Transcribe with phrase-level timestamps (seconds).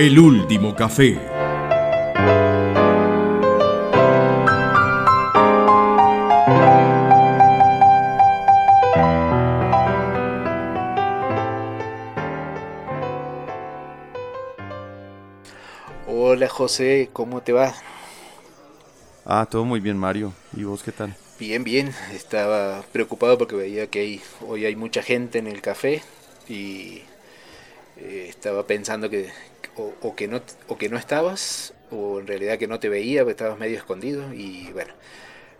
[0.00, 1.18] El último café.
[16.06, 17.74] Hola José, ¿cómo te va?
[19.26, 20.32] Ah, todo muy bien Mario.
[20.56, 21.14] ¿Y vos qué tal?
[21.38, 21.92] Bien, bien.
[22.14, 26.02] Estaba preocupado porque veía que hay, hoy hay mucha gente en el café
[26.48, 27.02] y
[27.98, 29.28] eh, estaba pensando que
[30.00, 33.58] o, que no, o que no estabas o en realidad que no te veía estabas
[33.58, 34.92] medio escondido y bueno,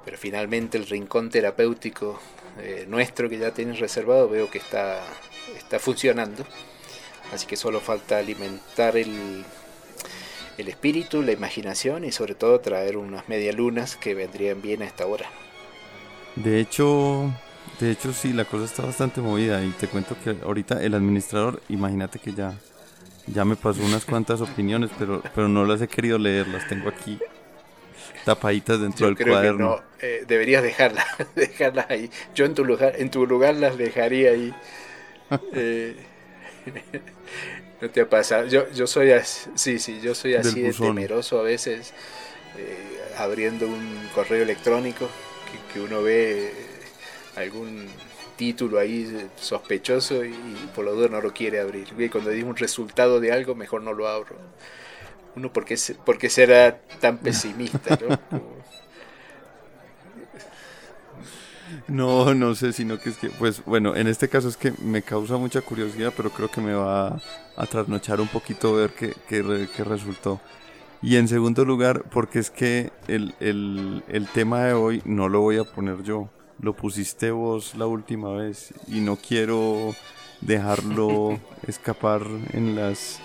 [0.05, 2.21] pero finalmente el rincón terapéutico
[2.59, 5.01] eh, nuestro que ya tienes reservado veo que está,
[5.57, 6.45] está funcionando.
[7.33, 9.45] Así que solo falta alimentar el,
[10.59, 15.07] el espíritu, la imaginación y sobre todo traer unas medialunas que vendrían bien a esta
[15.07, 15.31] hora.
[16.37, 17.33] De hecho,
[17.79, 21.63] de hecho sí, la cosa está bastante movida y te cuento que ahorita el administrador,
[21.69, 22.55] imagínate que ya,
[23.27, 26.89] ya me pasó unas cuantas opiniones, pero, pero no las he querido leer, las tengo
[26.89, 27.19] aquí
[28.25, 29.77] tapaditas dentro del cuaderno.
[29.77, 32.11] no, eh, deberías dejarlas, dejarlas ahí.
[32.35, 34.55] Yo en tu lugar, en tu lugar las dejaría ahí.
[35.53, 35.95] Eh,
[37.81, 38.49] no te ha pasado.
[38.49, 41.93] Yo, yo soy así, sí, sí, yo soy así de temeroso a veces,
[42.59, 42.77] eh,
[43.17, 45.09] abriendo un correo electrónico
[45.73, 46.53] que, uno ve
[47.37, 47.87] algún
[48.41, 50.33] título ahí sospechoso y,
[50.75, 51.89] por lo duda no lo quiere abrir.
[51.99, 54.35] Y cuando digo un resultado de algo, mejor no lo abro.
[55.37, 57.99] Uno, ¿por qué, será tan pesimista?
[58.01, 58.19] ¿no?
[61.87, 65.03] No, no sé, sino que es que, pues bueno, en este caso es que me
[65.03, 67.21] causa mucha curiosidad, pero creo que me va
[67.57, 70.41] a, trasnochar un poquito ver qué, qué, resultó.
[71.01, 75.41] Y en segundo lugar, porque es que el, el, el, tema de hoy no lo
[75.41, 76.29] voy a poner yo,
[76.61, 79.95] lo pusiste vos la última vez y no quiero
[80.41, 82.23] dejarlo escapar
[82.53, 83.21] en las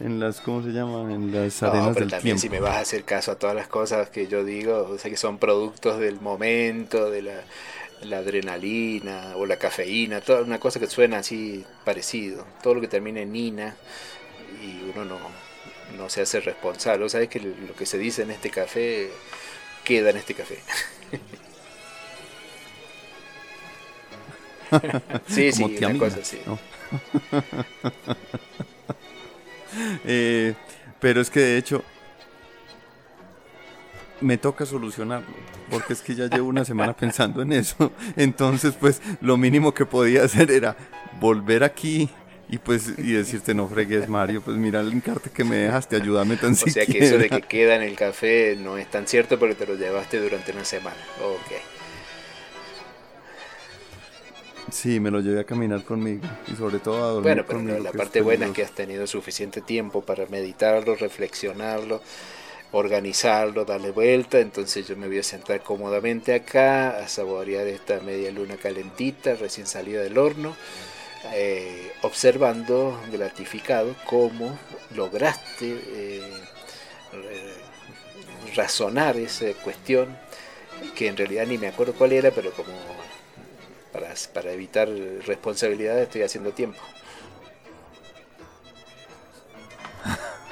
[0.00, 1.12] en las ¿cómo se llama?
[1.12, 3.68] en las arenas no, pero también si me vas a hacer caso a todas las
[3.68, 7.44] cosas que yo digo o sea que son productos del momento de la
[8.04, 12.88] la adrenalina o la cafeína, toda una cosa que suena así parecido, todo lo que
[12.88, 13.76] termina en nina
[14.62, 15.18] y uno no,
[15.96, 17.04] no se hace responsable.
[17.04, 19.10] O sabes que lo que se dice en este café
[19.84, 20.58] queda en este café.
[25.28, 26.38] sí, sí, una cosa así.
[30.04, 30.54] Eh,
[31.00, 31.82] pero es que de hecho
[34.20, 35.34] me toca solucionarlo,
[35.70, 37.92] porque es que ya llevo una semana pensando en eso.
[38.16, 40.76] Entonces, pues lo mínimo que podía hacer era
[41.20, 42.10] volver aquí
[42.48, 46.36] y pues y decirte no fregues Mario, pues mira el encarte que me dejaste, ayúdame
[46.36, 46.82] tan siquiera.
[46.82, 49.54] O sea que eso de que queda en el café no es tan cierto porque
[49.54, 50.96] te lo llevaste durante una semana.
[51.22, 51.81] Ok.
[54.72, 57.92] Sí, me lo llevé a caminar conmigo y sobre todo a dormir Bueno, pero la
[57.92, 62.00] parte buena es que has tenido suficiente tiempo para meditarlo, reflexionarlo
[62.72, 68.30] organizarlo, darle vuelta, entonces yo me voy a sentar cómodamente acá a saborear esta media
[68.30, 70.56] luna calentita, recién salida del horno,
[71.34, 74.58] eh, observando gratificado cómo
[74.94, 76.22] lograste eh,
[78.56, 80.16] razonar esa cuestión,
[80.96, 82.72] que en realidad ni me acuerdo cuál era, pero como
[83.92, 84.88] para, para evitar
[85.26, 86.80] responsabilidades estoy haciendo tiempo.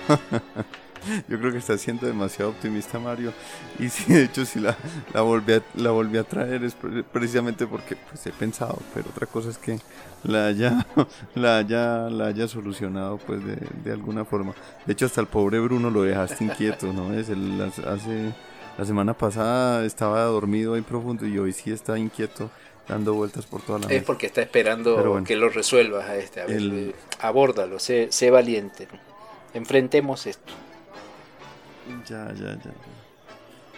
[1.29, 3.33] Yo creo que está siendo demasiado optimista Mario.
[3.79, 4.77] Y sí, de hecho, si la,
[5.15, 6.77] la, volví, a, la volví a traer es
[7.11, 9.79] precisamente porque pues, he pensado, pero otra cosa es que
[10.25, 10.87] la haya,
[11.35, 14.55] la haya, la haya solucionado pues de, de alguna forma.
[14.87, 17.15] De hecho, hasta el pobre Bruno lo dejaste inquieto, ¿no?
[17.15, 18.35] Es el, hace,
[18.77, 22.51] la semana pasada estaba dormido ahí profundo y hoy sí está inquieto
[22.91, 26.41] dando vueltas por toda la Es porque está esperando que lo resuelvas a este.
[26.41, 28.89] A ver, eh, abórdalo, sé, sé valiente.
[29.55, 30.53] Enfrentemos esto.
[32.09, 32.73] Ya, ya, ya.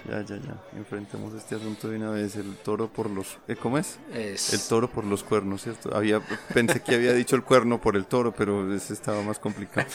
[0.08, 0.56] Ya, ya, ya.
[0.76, 2.34] Enfrentemos este asunto de una vez.
[2.36, 3.38] El toro por los.
[3.46, 3.98] ¿eh, ¿Cómo es?
[4.12, 5.94] El toro por los cuernos, ¿cierto?
[5.94, 6.20] Había,
[6.52, 9.86] pensé que había dicho el cuerno por el toro, pero ese estaba más complicado.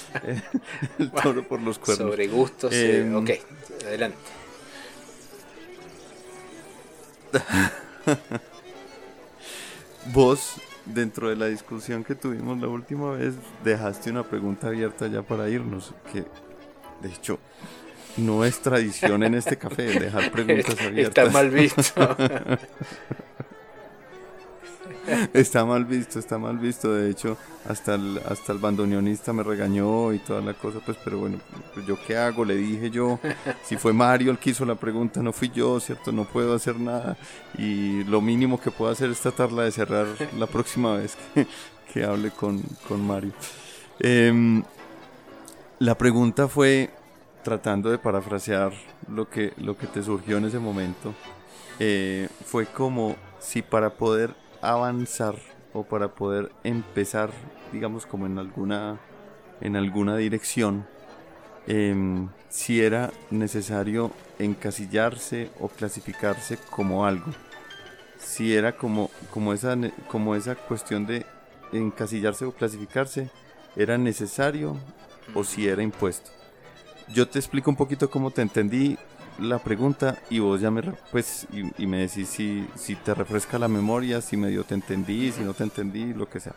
[1.00, 2.12] el toro por los cuernos.
[2.12, 2.72] Sobre gustos.
[2.74, 3.32] Eh, em, ok,
[3.86, 4.18] adelante.
[10.06, 10.56] Vos,
[10.86, 15.50] dentro de la discusión que tuvimos la última vez, dejaste una pregunta abierta ya para
[15.50, 15.94] irnos.
[16.12, 16.26] Que,
[17.02, 17.40] de hecho,
[18.18, 21.26] no es tradición en este café dejar preguntas abiertas.
[21.26, 22.18] Está mal visto.
[25.34, 26.94] está mal visto, está mal visto.
[26.94, 27.38] De hecho,
[27.68, 30.80] hasta el, hasta el bandoneonista me regañó y toda la cosa.
[30.86, 31.40] Pues, pero bueno,
[31.88, 32.46] ¿yo qué hago?
[32.46, 33.20] Le dije yo.
[33.64, 36.12] Si fue Mario el que hizo la pregunta, no fui yo, ¿cierto?
[36.12, 37.18] No puedo hacer nada.
[37.58, 40.08] Y lo mínimo que puedo hacer es tratarla de cerrar
[40.38, 41.18] la próxima vez
[41.94, 43.34] que, hable con, con Mario.
[44.00, 44.62] Eh,
[45.80, 46.90] La pregunta fue,
[47.44, 48.74] tratando de parafrasear
[49.08, 51.14] lo que, lo que te surgió en ese momento,
[51.80, 54.36] eh, fue como si para poder
[54.72, 55.36] avanzar
[55.74, 57.32] o para poder empezar,
[57.72, 59.00] digamos, como en alguna,
[59.62, 60.86] en alguna dirección,
[61.68, 67.32] em, si era necesario encasillarse o clasificarse como algo.
[68.18, 69.78] Si era como, como, esa,
[70.10, 71.26] como esa cuestión de
[71.72, 73.30] encasillarse o clasificarse,
[73.76, 74.76] era necesario
[75.34, 76.32] o si era impuesto.
[77.14, 78.98] Yo te explico un poquito cómo te entendí
[79.40, 80.82] la pregunta y vos ya me,
[81.12, 85.42] pues, y, me decís si, si, te refresca la memoria, si medio te entendí, si
[85.42, 86.56] no te entendí, lo que sea.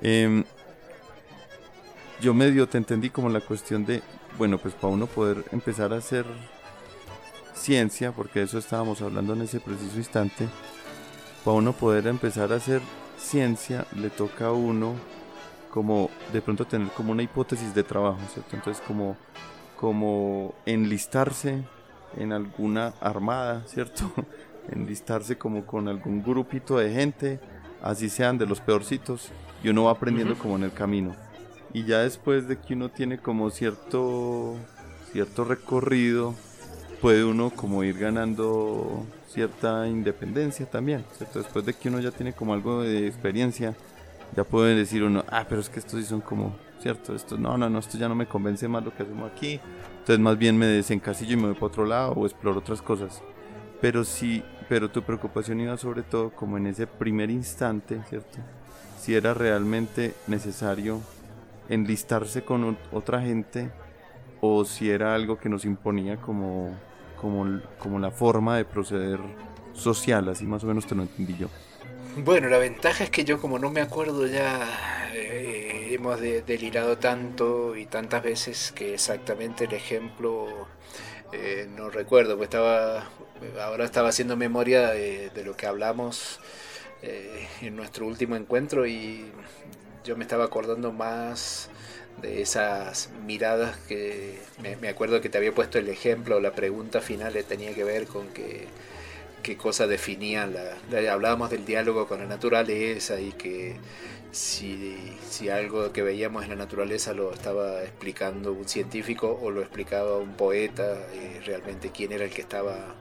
[0.00, 0.44] Em,
[2.20, 4.02] yo medio te entendí como la cuestión de,
[4.38, 6.24] bueno, pues para uno poder empezar a hacer
[7.54, 10.48] ciencia, porque eso estábamos hablando en ese preciso instante,
[11.44, 12.80] para uno poder empezar a hacer
[13.18, 14.94] ciencia le toca a uno
[15.70, 18.56] como de pronto tener como una hipótesis de trabajo, ¿cierto?
[18.56, 19.16] Entonces como,
[19.78, 21.64] como enlistarse
[22.16, 24.10] en alguna armada, ¿cierto?
[24.72, 27.40] enlistarse como con algún grupito de gente,
[27.82, 29.30] así sean de los peorcitos,
[29.62, 31.14] y uno va aprendiendo como en el camino.
[31.72, 34.56] Y ya después de que uno tiene como cierto,
[35.12, 36.34] cierto recorrido,
[37.00, 41.40] puede uno como ir ganando cierta independencia también, ¿cierto?
[41.40, 43.74] Después de que uno ya tiene como algo de experiencia,
[44.34, 47.14] ya puede decir uno, ah, pero es que estos sí son como, ¿cierto?
[47.14, 49.60] Esto, no, no, no, esto ya no me convence más lo que hacemos aquí,
[50.06, 53.24] entonces más bien me desencasillo y me voy para otro lado o exploro otras cosas.
[53.80, 58.38] Pero sí, pero tu preocupación iba sobre todo como en ese primer instante, ¿cierto?
[59.00, 61.00] Si era realmente necesario
[61.68, 63.72] enlistarse con otra gente
[64.40, 66.70] o si era algo que nos imponía como,
[67.20, 69.18] como, como la forma de proceder
[69.72, 71.48] social, así más o menos te lo entendí yo.
[72.18, 74.68] Bueno, la ventaja es que yo como no me acuerdo ya,
[75.14, 80.66] eh, hemos delirado tanto y tantas veces que exactamente el ejemplo
[81.32, 83.08] eh, no recuerdo, pues estaba,
[83.60, 86.40] ahora estaba haciendo memoria de, lo que hablamos
[87.02, 89.24] eh, en nuestro último encuentro y
[90.04, 91.68] yo me estaba acordando más
[92.22, 94.38] de esas miradas que
[94.80, 98.28] me, acuerdo que te había puesto el ejemplo, la pregunta final tenía que ver con
[98.28, 98.66] que
[99.42, 103.76] qué cosa definían la, hablábamos del diálogo con la naturaleza y que
[104.36, 109.62] si, si, algo que veíamos en la naturaleza lo estaba explicando un científico o lo
[109.62, 112.94] explicaba un poeta, y realmente quién era el que estaba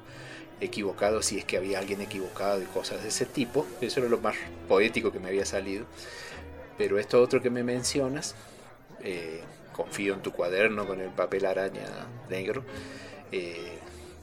[0.62, 4.20] equivocado, si es que había alguien equivocado y cosas de ese tipo, eso era lo
[4.20, 4.36] más
[4.68, 5.86] poético que me había salido.
[6.78, 8.36] Pero esto otro que me mencionas,
[9.04, 9.42] eh,
[9.74, 11.86] confío en tu cuaderno con el papel araña
[12.30, 12.64] negro,
[13.32, 13.80] eh,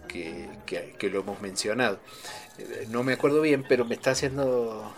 [0.09, 1.99] que, lo hemos mencionado.
[2.59, 4.95] Eh, no me acuerdo bien, pero me está haciendo,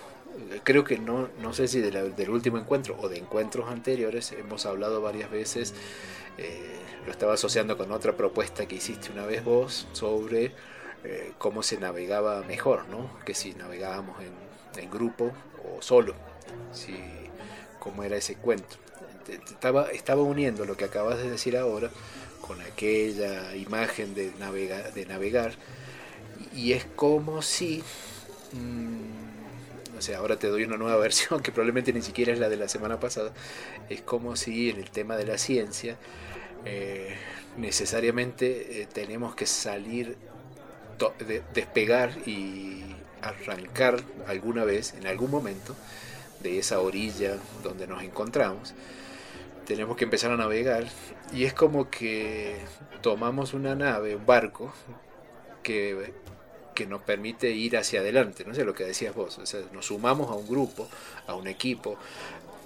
[0.63, 5.01] creo que no, no sé si del último encuentro o de encuentros anteriores, hemos hablado
[5.01, 5.75] varias veces,
[7.07, 10.53] lo estaba asociando con otra propuesta que hiciste una vez vos sobre
[11.39, 13.11] cómo se navegaba mejor, ¿no?
[13.25, 15.33] que si navegábamos en, en grupo
[15.65, 16.15] o solo,
[16.73, 16.95] si,
[17.79, 18.77] cómo era ese cuento
[19.29, 21.91] estaba, estaba uniendo lo que acabas de decir ahora
[22.41, 25.53] con aquella imagen de, navegar de navegar
[26.55, 27.83] y es como si
[28.53, 29.24] no
[29.97, 32.57] mm, sé ahora te doy una nueva versión que probablemente ni siquiera es la de
[32.57, 33.33] la semana pasada.
[33.89, 35.97] Es como si en el tema de la ciencia
[36.65, 37.17] eh,
[37.57, 40.17] necesariamente eh, tenemos que salir
[41.55, 42.85] despegar y
[43.21, 45.75] arrancar alguna vez en algún momento
[46.41, 48.75] de esa orilla donde nos encontramos.
[49.67, 50.85] Tenemos que empezar a navegar
[51.33, 52.59] y es como que
[53.01, 54.73] tomamos una nave, un barco,
[55.63, 56.13] que,
[56.75, 59.87] que nos permite ir hacia adelante, no sé lo que decías vos, o sea, nos
[59.87, 60.89] sumamos a un grupo,
[61.27, 61.97] a un equipo,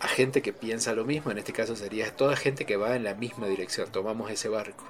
[0.00, 3.04] a gente que piensa lo mismo, en este caso sería toda gente que va en
[3.04, 4.84] la misma dirección, tomamos ese barco,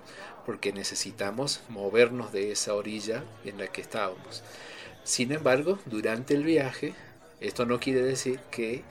[0.46, 4.42] porque necesitamos movernos de esa orilla en la que estábamos.
[5.04, 6.94] Sin embargo, durante el viaje,
[7.40, 8.82] esto no quiere decir que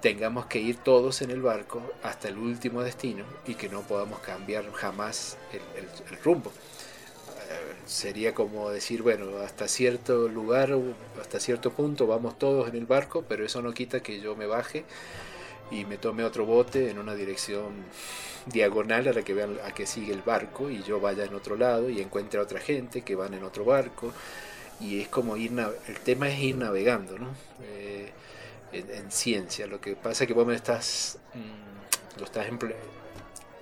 [0.00, 4.20] tengamos que ir todos en el barco hasta el último destino y que no podamos
[4.20, 6.52] cambiar jamás el, rumbo.
[7.86, 10.76] Sería como decir, bueno, hasta cierto lugar,
[11.20, 14.46] hasta cierto punto vamos todos en el barco, pero eso no quita que yo me
[14.46, 14.84] baje
[15.70, 17.72] y me tome otro bote en una dirección
[18.46, 21.56] diagonal a la que vean a que sigue el barco y yo vaya en otro
[21.56, 24.12] lado y encuentre a otra gente que van en otro barco
[24.80, 25.52] y es como ir
[25.88, 27.28] el tema es ir navegando ¿no?
[27.62, 28.10] Eh,
[28.72, 29.66] en, ciencia.
[29.66, 32.46] Lo que pasa es que vos me estás, mm, lo estás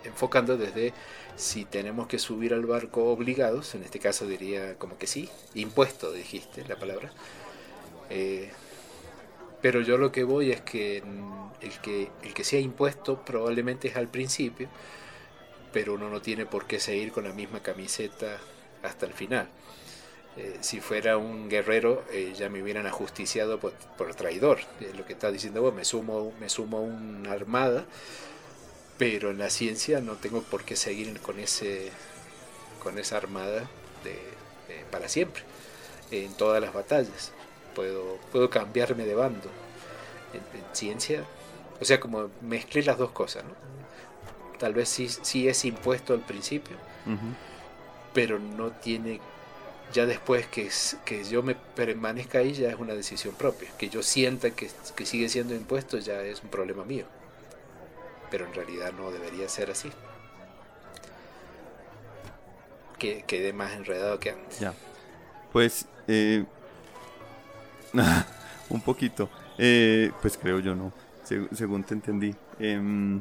[0.04, 0.92] enfocando desde
[1.38, 6.12] si tenemos que subir al barco obligados, en este caso diría como que sí, impuesto,
[6.12, 7.12] dijiste la palabra.
[8.10, 8.50] Eh,
[9.62, 13.96] pero yo lo que voy es que el, que el que sea impuesto probablemente es
[13.96, 14.68] al principio
[15.72, 18.38] pero uno no tiene por qué seguir con la misma camiseta
[18.82, 19.48] hasta el final.
[20.36, 23.72] Eh, si fuera un guerrero eh, ya me hubieran ajusticiado por,
[24.14, 24.60] traidor.
[24.96, 27.86] lo que está diciendo vos, me sumo, me sumo a una armada,
[28.98, 31.90] pero en la ciencia no tengo por qué seguir con, ese,
[32.82, 33.68] con esa armada
[34.90, 35.42] para siempre,
[36.10, 37.32] en todas las batallas.
[37.74, 39.48] Puedo, puedo cambiarme de bando.
[40.32, 41.24] En, ciencia,
[41.80, 43.44] o sea, como mezclé las dos cosas,
[44.58, 46.76] Tal vez sí, sí es impuesto al principio,
[48.12, 49.20] pero no tiene
[49.92, 50.68] ya después que,
[51.04, 53.70] que yo me permanezca ahí ya es una decisión propia.
[53.78, 54.68] Que yo sienta que,
[55.04, 57.06] sigue siendo impuesto ya es un problema mío.
[58.30, 59.90] Pero en realidad no debería ser así.
[62.98, 64.58] Que quede más enredado que antes.
[64.58, 64.74] Ya.
[65.52, 66.44] Pues, eh,
[68.70, 69.30] un poquito.
[69.56, 70.92] Eh, pues creo yo no,
[71.52, 72.34] según te entendí.
[72.58, 73.20] Em,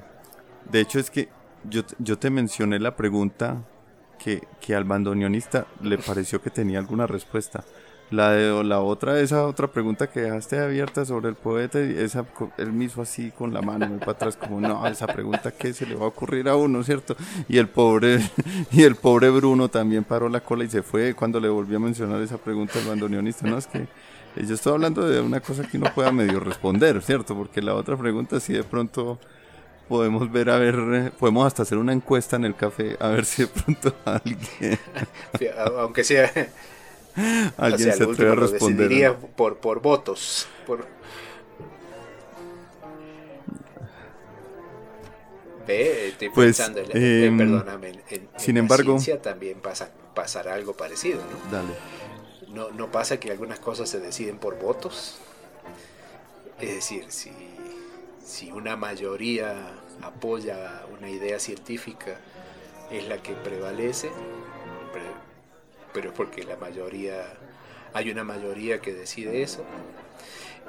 [0.70, 1.30] de hecho es que
[1.64, 3.64] yo, yo te mencioné la pregunta
[4.20, 7.64] que, que al bandoneonista le pareció que tenía alguna respuesta.
[8.10, 12.26] La de la otra, esa otra pregunta que dejaste abierta sobre el poeta, esa
[12.58, 15.96] él hizo así con la mano para atrás, como no, esa pregunta que se le
[15.96, 17.18] va a ocurrir a uno, ¿cierto?
[17.50, 18.20] Y el pobre,
[18.72, 21.82] y el pobre Bruno también paró la cola y se fue cuando le volvió a
[21.82, 23.46] mencionar esa pregunta al bandoneonista.
[23.46, 23.88] No, es que
[24.38, 27.36] yo estoy hablando de una cosa que uno pueda medio responder, ¿cierto?
[27.36, 29.20] Porque la otra pregunta sí de pronto
[29.90, 33.26] podemos ver a ver, eh, podemos hasta hacer una encuesta en el café a ver
[33.26, 34.80] si de pronto alguien,
[35.78, 36.32] aunque sea,
[37.58, 39.16] alguien se atreve a responder.
[39.36, 40.86] por, por votos, por...
[45.66, 50.54] Ve, estoy pues, pensando, en, em, perdóname, en, sin embargo, la ciencia también pasa, pasará
[50.54, 51.52] algo parecido, ¿no?
[51.52, 51.74] Dale.
[52.48, 55.18] ¿No, ¿No pasa que algunas cosas se deciden por votos?
[56.62, 57.32] Es decir, si
[58.28, 59.56] si una mayoría
[60.02, 62.20] apoya una idea científica,
[62.92, 64.10] es la que prevalece,
[65.98, 67.26] pero es porque la mayoría,
[67.92, 69.64] hay una mayoría que decide eso,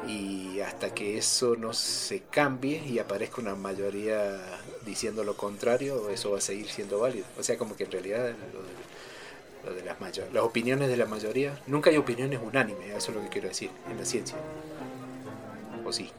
[0.06, 4.40] y hasta que eso no se cambie y aparezca una mayoría
[4.86, 7.26] diciendo lo contrario, eso va a seguir siendo válido.
[7.38, 8.32] O sea, como que en realidad
[9.64, 10.00] lo de, las,
[10.32, 13.70] las opiniones de la mayoría, nunca hay opiniones unánimes, eso es lo que quiero decir,
[13.90, 14.38] en la ciencia.
[15.84, 16.10] ¿O sí?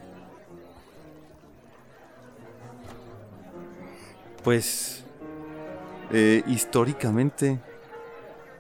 [4.43, 5.03] Pues
[6.11, 7.57] eh, históricamente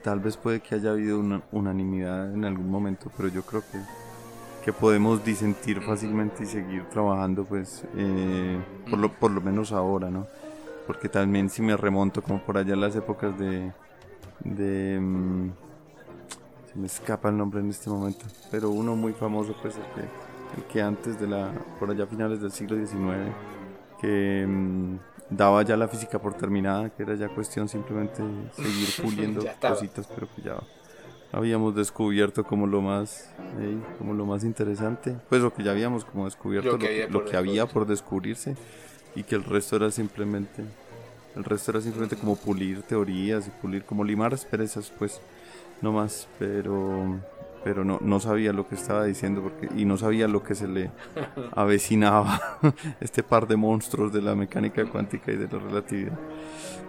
[0.03, 3.79] tal vez puede que haya habido una unanimidad en algún momento, pero yo creo que,
[4.63, 8.57] que podemos disentir fácilmente y seguir trabajando pues eh,
[8.89, 10.27] por, lo, por lo menos ahora, ¿no?
[10.87, 13.71] Porque también si me remonto como por allá en las épocas de...
[14.43, 15.51] de mm,
[16.71, 20.01] se me escapa el nombre en este momento, pero uno muy famoso pues el que,
[20.01, 21.51] el que antes de la...
[21.79, 23.33] por allá finales del siglo XIX,
[24.01, 24.45] que...
[24.47, 24.97] Mm,
[25.29, 30.27] daba ya la física por terminada, que era ya cuestión simplemente seguir puliendo cositas, pero
[30.35, 30.57] que ya
[31.31, 33.31] habíamos descubierto como lo más
[33.97, 37.85] como lo más interesante, pues lo que ya habíamos como descubierto, lo que, había, por
[37.85, 38.55] descubrirse
[39.15, 40.63] y que el resto era simplemente
[41.35, 45.21] el resto era simplemente como pulir teorías y pulir como limar asperezas, pues
[45.81, 47.19] no más, pero
[47.63, 50.67] pero no, no sabía lo que estaba diciendo porque, y no sabía lo que se
[50.67, 50.91] le
[51.55, 52.59] avecinaba
[52.99, 56.17] este par de monstruos de la mecánica cuántica y de la relatividad.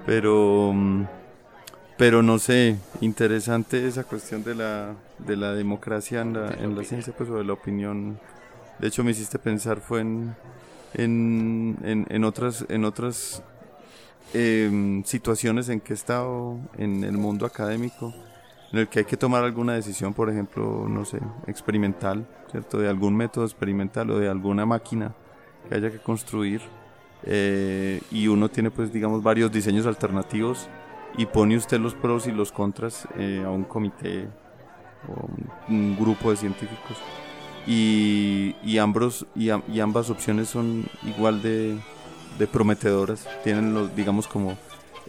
[0.07, 0.75] Pero,
[1.97, 6.85] pero no sé, interesante esa cuestión de la, de la democracia en la, en la
[6.85, 8.19] ciencia, pues, o de la opinión.
[8.79, 10.35] De hecho, me hiciste pensar, fue en,
[10.95, 13.43] en, en, otras, en otras
[14.33, 18.15] em, situaciones en que he estado en el mundo académico
[18.73, 22.79] en el que hay que tomar alguna decisión, por ejemplo, no sé, experimental, ¿cierto?
[22.79, 25.15] De algún método experimental o de alguna máquina
[25.69, 26.61] que haya que construir.
[27.25, 30.69] Eh, y uno tiene, pues, digamos, varios diseños alternativos
[31.17, 34.29] y pone usted los pros y los contras eh, a un comité
[35.09, 35.29] o
[35.69, 36.97] un, grupo de científicos.
[37.67, 41.77] Y, y, ambos, y, y, ambas opciones son igual de,
[42.39, 43.29] de prometedoras.
[43.43, 44.57] Tienen los, digamos, como,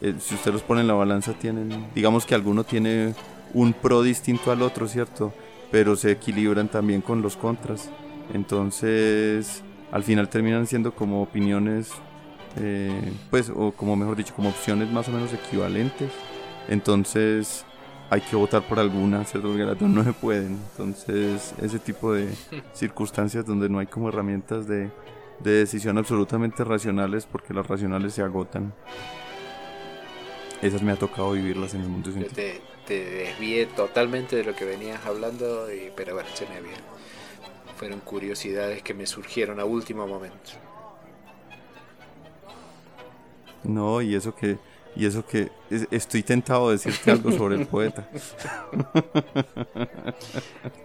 [0.01, 3.13] eh, si usted los pone en la balanza, tienen, digamos que alguno tiene
[3.53, 5.33] un pro distinto al otro, ¿cierto?
[5.71, 7.89] Pero se equilibran también con los contras.
[8.33, 11.91] Entonces, al final terminan siendo como opiniones,
[12.57, 16.11] eh, pues, o como mejor dicho, como opciones más o menos equivalentes.
[16.67, 17.65] Entonces,
[18.09, 19.49] hay que votar por alguna, ¿cierto?
[19.49, 20.59] Porque las dos no se pueden.
[20.71, 22.29] Entonces, ese tipo de
[22.73, 24.91] circunstancias donde no hay como herramientas de,
[25.39, 28.73] de decisión absolutamente racionales, porque las racionales se agotan.
[30.61, 32.61] Esas me ha tocado vivirlas en el mundo científico te
[32.99, 36.79] desvié totalmente de lo que venías hablando, y, pero bueno, se me bien.
[37.77, 40.51] Fueron curiosidades que me surgieron a último momento.
[43.63, 44.57] No, y eso que
[44.95, 45.49] Y eso que
[45.89, 48.09] estoy tentado de decirte algo sobre el poeta.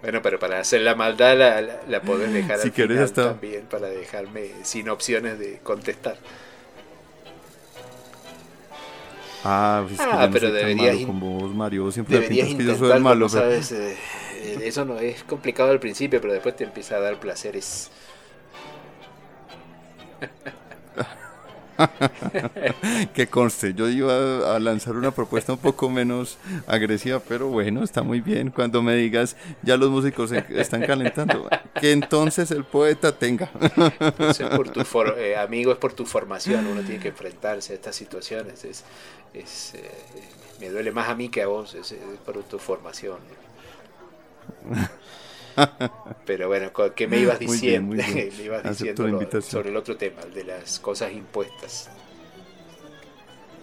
[0.01, 3.89] bueno, pero para hacer la maldad la, la, podés dejar si al final también para
[3.89, 6.19] dejarme sin opciones de contestar.
[9.45, 11.91] Ah, pues ah pero deberías con vos, Mario.
[11.93, 13.29] Siempre deberías que yo soy malo.
[13.29, 13.97] Sabes, eh,
[14.63, 17.91] eso no es complicado al principio, pero después te empieza a dar placeres.
[23.15, 28.03] que conste, yo iba a lanzar una propuesta un poco menos agresiva, pero bueno, está
[28.03, 28.51] muy bien.
[28.51, 31.49] Cuando me digas, ya los músicos están calentando,
[31.81, 33.51] que entonces el poeta tenga.
[34.57, 34.83] por tu
[35.17, 38.65] eh, amigo, es por tu formación, uno tiene que enfrentarse a estas situaciones.
[38.65, 38.85] Es,
[39.75, 39.91] eh,
[40.61, 43.19] me duele más a mí que a vos, es, por tu formación.
[46.25, 47.97] Pero bueno, ¿qué me ibas diciendo?
[48.15, 51.89] me ibas diciendo sobre el otro tema, el de las cosas impuestas.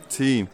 [0.07, 0.47] Sí.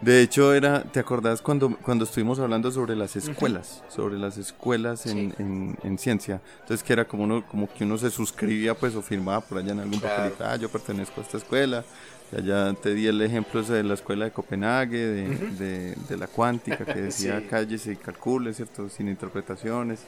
[0.00, 3.82] De hecho, era, ¿te acordás cuando, cuando estuvimos hablando sobre las escuelas?
[3.88, 6.40] Sobre las escuelas en, en, ciencia.
[6.60, 9.72] Entonces, que era como uno, como que uno se suscribía pues o firmaba por allá
[9.72, 10.32] en algún claro.
[10.38, 11.84] ah, yo pertenezco a esta escuela.
[12.30, 16.84] Ya, ya te di el ejemplo de la escuela de Copenhague, de, de, la cuántica,
[16.84, 18.88] que decía calles y calcule, ¿cierto?
[18.88, 20.00] Sin interpretaciones.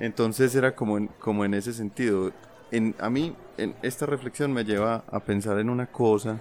[0.00, 2.32] Entonces era como en, como en ese sentido.
[2.72, 6.40] En, a mí, en esta reflexión me lleva a pensar en una cosa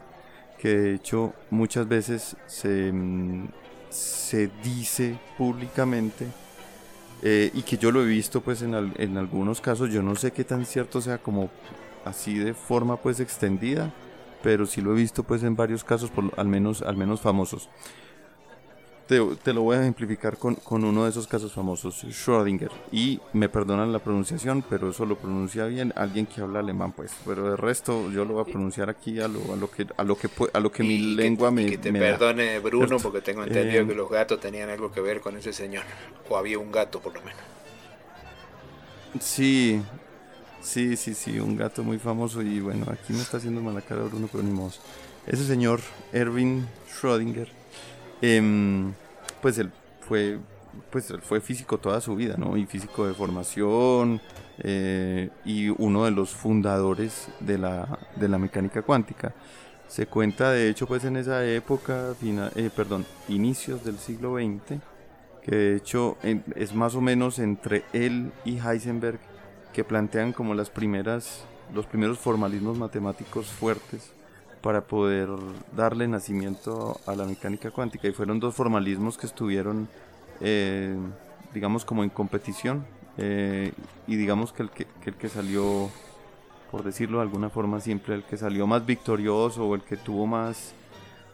[0.58, 3.50] que de hecho muchas veces se, mm,
[3.90, 6.26] se dice públicamente
[7.22, 10.32] eh, y que yo lo he visto pues en, en algunos casos, yo no sé
[10.32, 11.50] qué tan cierto sea como
[12.06, 13.92] así de forma pues extendida,
[14.42, 17.70] pero sí lo he visto pues en varios casos, al, menos, al menos famosos.
[19.10, 22.70] Te, lo voy a ejemplificar con, con, uno de esos casos famosos, Schrödinger.
[22.92, 27.14] Y me perdonan la pronunciación, pero eso lo pronuncia bien alguien que habla alemán, pues.
[27.26, 30.04] Pero el resto yo lo voy a pronunciar aquí a lo, a lo que a
[30.04, 31.66] lo que a lo que mi lengua me.
[31.66, 35.22] que te perdone Bruno, porque tengo entendido que eh, los gatos tenían algo que ver
[35.22, 35.86] con ese señor,
[36.30, 37.42] o había un gato por lo menos.
[39.20, 39.82] Sí,
[40.62, 44.04] sí, sí, sí, un gato muy famoso y bueno, aquí me está haciendo mala cara
[44.04, 44.74] Bruno, pero ni modo.
[45.26, 45.80] Ese señor,
[46.14, 47.59] Erwin Schrödinger
[48.22, 48.94] Em,
[49.42, 50.40] pues él fue,
[50.92, 52.58] pues fue físico toda su vida, ¿no?
[52.58, 54.22] Y físico de formación
[54.60, 59.34] eh, y uno de los fundadores de la, de la mecánica cuántica.
[59.88, 64.80] Se cuenta, de hecho, pues en esa época, eh, perdón, inicios del siglo XX,
[65.42, 66.18] que de hecho
[66.56, 69.20] es más o menos entre él y Heisenberg
[69.74, 74.12] que plantean como las primeras, los primeros formalismos matemáticos fuertes
[74.62, 75.30] para poder
[75.76, 78.08] darle nacimiento a la mecánica cuántica.
[78.08, 79.88] Y fueron dos formalismos que estuvieron,
[80.42, 80.98] eh,
[81.54, 82.86] digamos, como en competición.
[83.18, 83.72] Eh,
[84.08, 85.90] y digamos que el que, el que salió,
[86.72, 90.26] por decirlo de alguna forma simple, el que salió más victorioso o el que tuvo
[90.28, 90.74] más,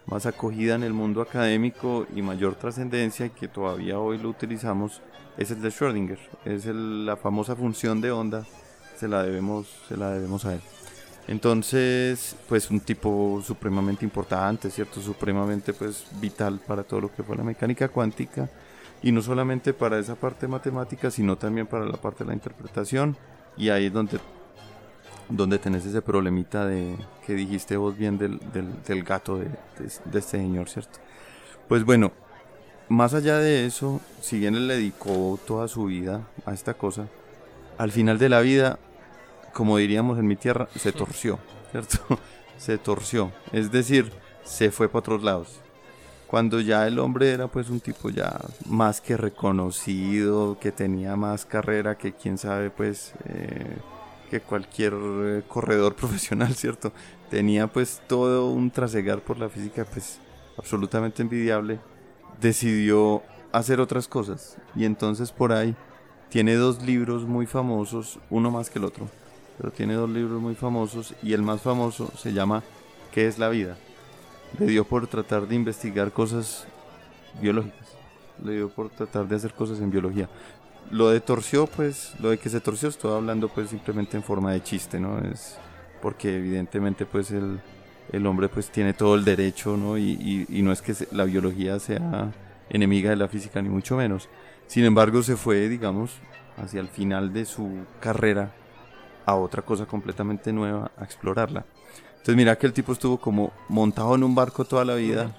[0.08, 5.02] más acogida en el mundo académico y mayor trascendencia y que todavía hoy lo utilizamos
[5.38, 6.20] es el de Schrödinger.
[6.46, 8.46] Es la famosa función de onda,
[8.96, 10.62] se la debemos, se la debemos a él.
[11.28, 15.02] Entonces, pues un tipo supremamente importante, ¿cierto?
[15.02, 18.50] Supremamente pues vital para todo lo que fue la mecánica cuántica
[19.02, 23.18] y no solamente para esa parte matemática, sino también para la parte de la interpretación
[23.58, 24.20] y ahí es donde
[25.30, 28.40] donde tenés ese problemita de que dijiste vos bien del,
[28.86, 29.88] del, gato de, de,
[30.20, 31.00] este señor, ¿cierto?
[31.68, 32.12] Pues bueno,
[32.90, 37.08] más allá de eso, si bien él dedicó toda su vida a esta cosa,
[37.78, 38.78] al final de la vida
[39.56, 41.40] como diríamos en mi tierra, se torció,
[41.72, 41.98] ¿cierto?
[42.58, 44.12] se torció, es decir,
[44.44, 45.62] se fue para otros lados.
[46.28, 51.46] Cuando ya el hombre era pues un tipo ya más que reconocido, que tenía más
[51.46, 53.78] carrera que quién sabe pues eh,
[54.30, 56.92] que cualquier eh, corredor profesional, ¿cierto?
[57.30, 60.20] Tenía pues todo un trasegar por la física pues
[60.58, 61.80] absolutamente envidiable,
[62.42, 65.78] decidió hacer otras cosas y entonces por ahí
[66.28, 69.08] tiene dos libros muy famosos, uno más que el otro
[69.58, 72.64] pero tiene dos libros muy famosos y el más famoso se llama
[73.12, 73.78] ¿Qué es la vida?
[74.60, 76.68] Le dio por tratar de investigar cosas
[77.42, 77.88] biológicas,
[78.44, 80.30] le dio por tratar de hacer cosas en biología.
[80.92, 84.52] Lo de torció, pues, lo de que se torció, estoy hablando pues simplemente en forma
[84.52, 85.20] de chiste, ¿no?
[85.20, 85.58] Es
[86.02, 87.60] porque evidentemente pues el,
[88.12, 89.98] el hombre pues tiene todo el derecho, ¿no?
[89.98, 92.32] Y, y, no es que la biología sea
[92.70, 94.30] enemiga de la física, ni mucho menos.
[94.68, 96.12] Sin embargo, se fue, digamos,
[96.58, 98.54] hacia el final de su carrera
[99.26, 101.66] a otra cosa completamente nueva, a explorarla.
[102.12, 105.36] Entonces mira que el tipo estuvo como montado en un barco toda la vida,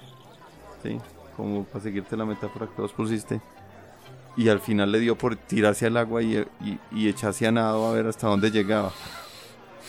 [0.83, 0.99] ¿sí?
[1.35, 3.41] como para seguirte la metáfora que vos pusiste,
[4.35, 6.45] y al final le dio por tirarse al agua y,
[6.91, 8.91] y, echarse a nado a ver hasta dónde llegaba.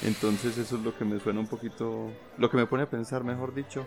[0.02, 3.24] Entonces eso es lo que me suena un poquito, lo que me pone a pensar,
[3.24, 3.86] mejor dicho,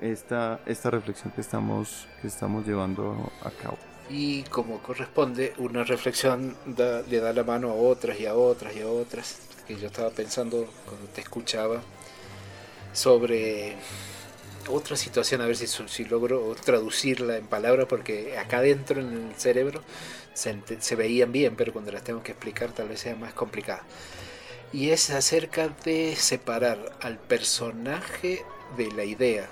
[0.00, 3.76] esta, esta reflexión que estamos, que estamos llevando a cabo.
[4.10, 8.80] Y como corresponde, una reflexión le da la mano a otras y a otras y
[8.80, 11.80] a otras, que yo estaba pensando cuando te escuchaba,
[12.92, 13.76] sobre
[14.68, 19.34] otra situación, a ver si, si logro traducirla en palabras, porque acá adentro en el
[19.36, 19.82] cerebro
[20.34, 23.82] se, se veían bien, pero cuando las tengo que explicar tal vez sea más complicado.
[24.72, 28.44] Y es acerca de separar al personaje
[28.76, 29.48] de la idea,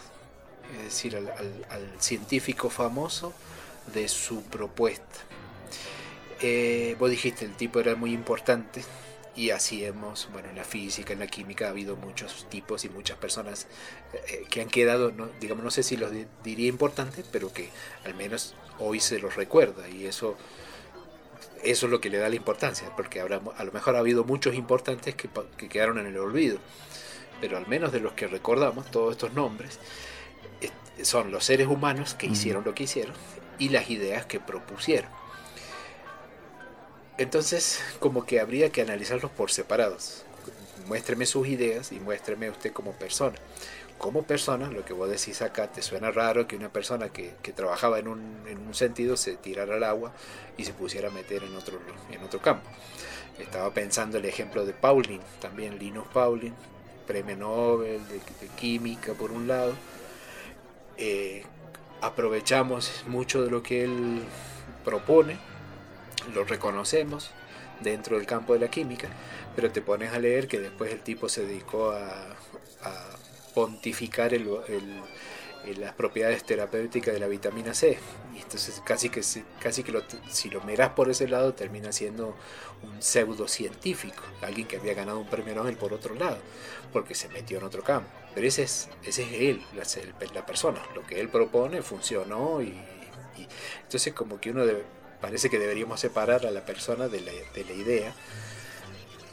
[0.78, 3.32] es decir, al, científico famoso
[3.92, 5.04] de su propuesta.
[6.40, 8.82] Eh, vos dijiste, el tipo era muy importante
[9.34, 12.88] y así hemos, bueno, en la física, en la química ha habido muchos tipos y
[12.88, 13.66] muchas personas
[14.12, 16.12] eh, eh, que han quedado, no, digamos, no sé si los
[16.44, 17.70] diría importantes, pero que
[18.04, 20.36] al menos hoy se los recuerda y eso
[21.64, 24.22] eso es lo que le da la importancia, porque habrá, a lo mejor ha habido
[24.22, 26.58] muchos importantes que, que quedaron en el olvido,
[27.40, 29.80] pero al menos de los que recordamos, todos estos nombres,
[31.02, 33.14] son los seres humanos que hicieron lo que hicieron
[33.58, 35.10] y las ideas que propusieron.
[37.18, 40.24] Entonces, como que habría que analizarlos por separados.
[40.86, 43.36] Muéstreme sus ideas y muéstreme usted como persona.
[43.98, 47.98] Como persona, lo que vos decís acá, te suena raro que una persona que, trabajaba
[47.98, 50.12] en un, en un, sentido se tirara al agua
[50.56, 51.80] y se pusiera a meter en otro,
[52.12, 52.70] en otro campo.
[53.40, 56.54] Estaba pensando el ejemplo de Pauling, también Linus Pauling,
[57.08, 58.20] premio Nobel de,
[58.56, 59.74] química por un lado.
[60.96, 61.44] Eh,
[62.00, 64.22] aprovechamos mucho de lo que él
[64.84, 65.38] propone,
[66.34, 67.30] lo reconocemos
[67.80, 69.08] dentro del campo de la química,
[69.54, 72.36] pero te pones a leer que después el tipo se dedicó a,
[73.54, 74.48] pontificar el,
[75.78, 77.98] las propiedades terapéuticas de la vitamina C.
[78.36, 79.20] Y entonces casi que,
[79.58, 82.36] casi que si lo miras por ese lado termina siendo
[82.84, 86.38] un pseudocientífico, alguien que había ganado un premio Nobel por otro lado,
[86.92, 88.08] porque se metió en otro campo.
[88.38, 89.60] Pero ese es, él,
[90.32, 90.80] la, persona.
[90.94, 92.72] Lo que él propone funcionó y,
[93.82, 94.62] entonces como que uno
[95.20, 98.14] parece que deberíamos separar a la persona de la, de la idea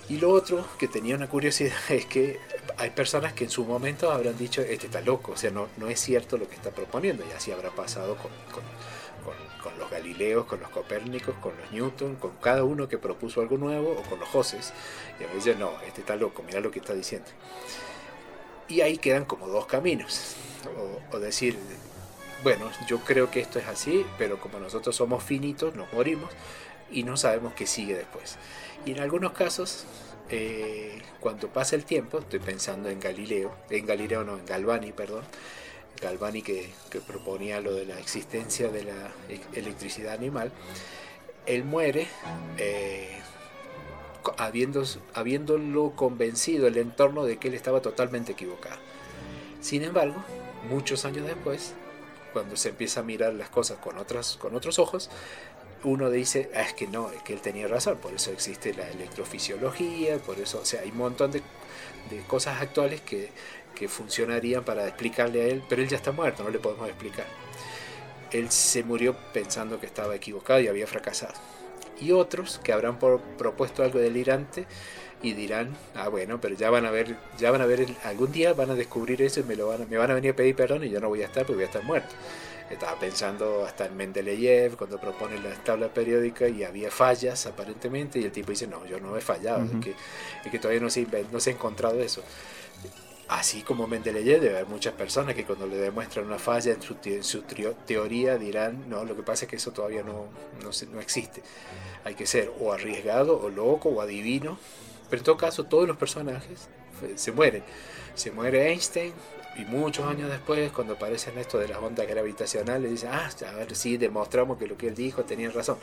[0.09, 2.39] y lo otro que tenía una curiosidad es que
[2.77, 5.87] hay personas que en su momento habrán dicho, este está loco, o sea, no, no
[5.87, 8.31] es cierto lo que está proponiendo, y así habrá pasado con,
[9.77, 13.91] los Galileos, con los Copérnicos, con los Newton, con cada uno que propuso algo nuevo,
[13.91, 14.73] o con los Joses,
[15.19, 17.27] y a veces no, este está loco, mira lo que está diciendo.
[18.67, 20.35] Y ahí quedan como dos caminos,
[21.11, 21.57] o, decir,
[22.43, 26.29] bueno, yo creo que esto es así, pero como nosotros somos finitos, nos morimos,
[26.91, 28.37] y no sabemos qué sigue después.
[28.85, 29.85] Y en algunos casos,
[30.29, 35.23] eh, cuando pasa el tiempo, estoy pensando en Galileo, en Galileo no, en Galvani, perdón,
[36.01, 36.69] Galvani que,
[37.07, 40.51] proponía lo de la existencia de la e-, electricidad animal,
[41.45, 42.07] él muere
[42.57, 43.19] eh,
[44.37, 48.77] habiéndolo convencido el entorno de que él estaba totalmente equivocado.
[49.61, 50.15] Sin embargo,
[50.69, 51.73] muchos años después,
[52.33, 55.09] cuando se empieza a mirar las cosas con, otros ojos,
[55.83, 58.89] uno dice, ah, es que no, es que él tenía razón, por eso existe la
[58.89, 61.41] electrofisiología, por eso, o sea, hay un montón de,
[62.27, 63.31] cosas actuales que,
[63.89, 67.25] funcionarían para explicarle a él, pero él ya está muerto, no le podemos explicar.
[68.31, 71.33] Él se murió pensando que estaba equivocado y había fracasado.
[71.99, 74.67] Y otros que habrán propuesto algo delirante
[75.21, 78.53] y dirán, ah bueno, pero ya van a ver, ya van a ver, algún día
[78.53, 80.83] van a descubrir eso y me, lo van me van a venir a pedir perdón
[80.83, 82.13] y yo no voy a estar porque voy a estar muerto.
[82.69, 88.23] Estaba pensando hasta en Mendeleev cuando propone la tabla periódica y había fallas aparentemente y
[88.23, 91.39] el tipo dice, no, yo no he fallado, es, que, que, todavía no se, no
[91.39, 92.23] se ha encontrado eso.
[93.27, 96.95] Así como Mendeleev, debe haber muchas personas que cuando le demuestran una falla en su,
[97.21, 100.27] su teoría dirán, no, lo que pasa es que eso todavía no,
[100.61, 101.41] no, no existe.
[102.03, 104.59] Hay que ser o arriesgado, o loco, o adivino.
[105.09, 106.67] Pero en todo caso, todos los personajes
[107.15, 107.63] se mueren.
[108.13, 109.13] Se muere Einstein,
[109.57, 113.75] y muchos años después, cuando aparecen esto de las ondas gravitacionales, dicen, ah, a ver
[113.75, 115.77] si demostramos que lo que él dijo tenía razón.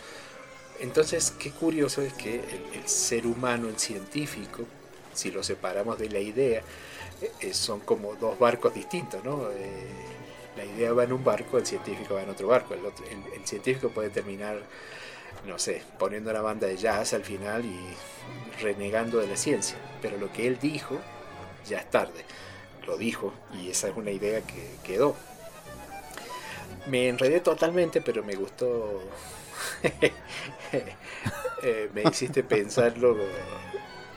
[0.81, 2.37] Entonces, qué curioso es que
[2.75, 4.65] el, ser humano, el científico,
[5.15, 6.92] si lo separamos de la idea, eh, eh,
[7.53, 9.51] son como dos barcos distintos, ¿no?
[9.51, 9.87] Eh,
[10.57, 12.75] la idea va en un barco, el científico va en otro barco.
[12.75, 12.81] El,
[13.35, 14.61] el, científico puede terminar,
[15.47, 17.79] no sé, poniendo una banda de jazz al final y
[18.61, 20.99] renegando de la ciencia, pero lo que él dijo
[21.67, 22.25] ya es tarde
[22.87, 25.17] lo dijo y esa es una idea que quedó.
[26.87, 29.03] Me enredé totalmente, pero me gustó.
[31.65, 33.17] Eh, me hiciste pensarlo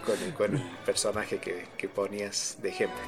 [0.06, 3.00] con, el personaje que, ponías de ejemplo.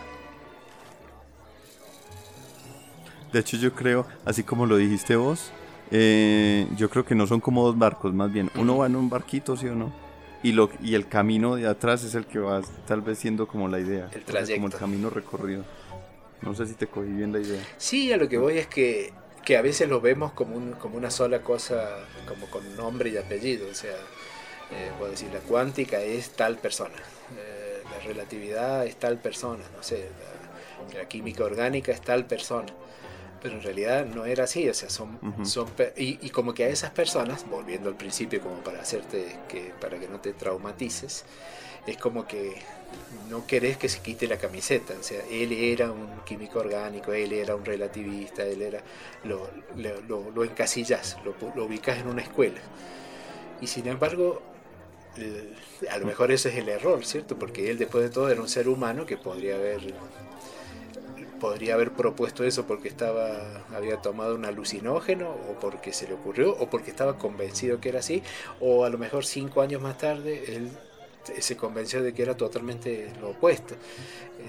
[3.31, 5.51] De hecho, yo creo, así como lo dijiste vos,
[5.91, 8.49] eh, yo creo que no son como dos barcos, más bien.
[8.55, 10.07] Uno va en un barquito, ¿sí o no?
[10.43, 13.67] y, lo, y el camino de atrás es el que va tal vez siendo como
[13.67, 14.55] la idea, el trayecto.
[14.55, 15.63] como el camino recorrido.
[16.41, 17.61] No sé si te cogí bien la idea.
[17.77, 19.11] Sí, a lo que voy es que,
[19.43, 23.17] que a veces lo vemos como, un, como una sola cosa, como con nombre y
[23.17, 23.67] apellido.
[23.69, 23.95] O sea,
[24.71, 26.95] eh, puedo decir, la cuántica es tal persona,
[27.37, 30.09] eh, la relatividad es tal persona, no sé,
[30.93, 32.73] la, la química orgánica es tal persona
[33.41, 36.69] pero en realidad no era así, o sea, son, son y, y, como que a
[36.69, 41.23] esas personas, volviendo al principio como para hacerte que para que no te traumatices,
[41.85, 42.55] es como que
[43.29, 47.31] no querés que se quite la camiseta, o sea, él era un químico orgánico, él
[47.33, 48.81] era un relativista, él era
[49.23, 52.59] lo, lo, lo encasillas, lo, lo ubicas en una escuela.
[53.61, 54.41] Y sin embargo,
[55.89, 57.37] a lo mejor ese es el error, ¿cierto?
[57.37, 59.93] Porque él después de todo era un ser humano que podría haber
[61.39, 66.51] podría haber propuesto eso porque estaba había tomado un alucinógeno o porque se le ocurrió
[66.53, 68.23] o porque estaba convencido que era así
[68.59, 70.71] o a lo mejor cinco años más tarde él
[71.39, 73.75] se convenció de que era totalmente lo opuesto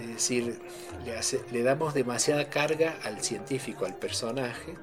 [0.00, 0.58] es decir
[1.04, 4.74] le, hace, le damos demasiada carga al científico al personaje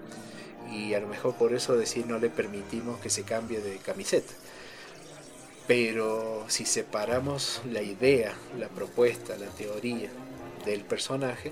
[0.71, 4.33] y a lo mejor por eso decir no le permitimos que se cambie de camiseta
[5.67, 10.09] pero si separamos la idea la propuesta la teoría
[10.65, 11.51] del personaje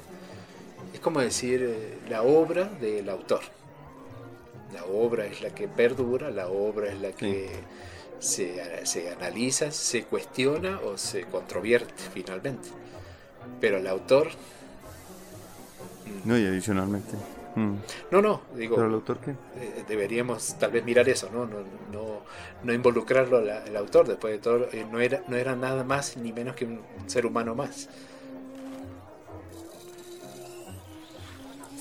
[0.93, 3.41] es como decir eh, la obra del autor.
[4.73, 7.49] La obra es la que perdura, la obra es la que
[8.19, 12.69] se, se, analiza, se cuestiona o se controvierte finalmente.
[13.60, 14.30] Pero el autor...
[16.26, 17.13] No, y adicionalmente.
[17.55, 17.75] Mm.
[18.11, 18.75] No, no, digo.
[18.75, 19.31] ¿Pero el autor qué?
[19.31, 21.45] Eh, deberíamos tal vez mirar eso, ¿no?
[21.45, 21.57] No,
[21.91, 22.21] no,
[22.63, 26.33] no involucrarlo el autor, después de todo, eh, no, era, no era nada más ni
[26.33, 27.89] menos que un ser humano más.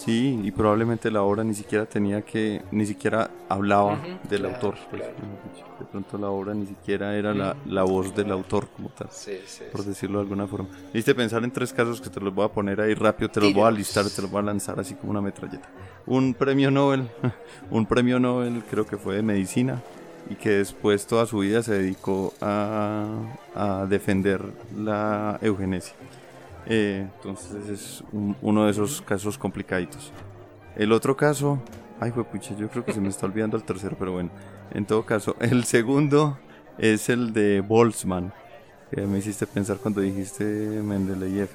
[0.05, 4.75] Sí, y probablemente la obra ni siquiera tenía que, ni siquiera hablaba del autor.
[4.91, 5.03] Pues,
[5.83, 9.39] de pronto la obra ni siquiera era la, la, voz del autor como tal, sí,
[9.47, 10.69] sí, por decirlo de alguna forma.
[10.93, 13.53] Viste pensar en tres casos que te los voy a poner ahí rápido, te los
[13.53, 15.69] voy a listar, te los voy a lanzar así como una metralleta.
[16.07, 17.09] Un premio Nobel,
[17.71, 19.83] un premio Nobel creo que fue de medicina
[20.31, 23.09] y que después toda su vida se dedicó a,
[23.55, 24.43] a defender
[24.77, 25.95] la eugenesia.
[26.67, 28.05] Eh, entonces es
[28.41, 30.13] uno de esos casos complicaditos.
[30.77, 31.59] El otro caso,
[32.03, 34.31] ay, pucha, yo creo que se me está olvidando el tercero, pero bueno,
[34.73, 36.39] en todo caso, el segundo
[36.79, 38.33] es el de Boltzmann,
[38.91, 41.49] que me hiciste pensar cuando dijiste Mendeleev.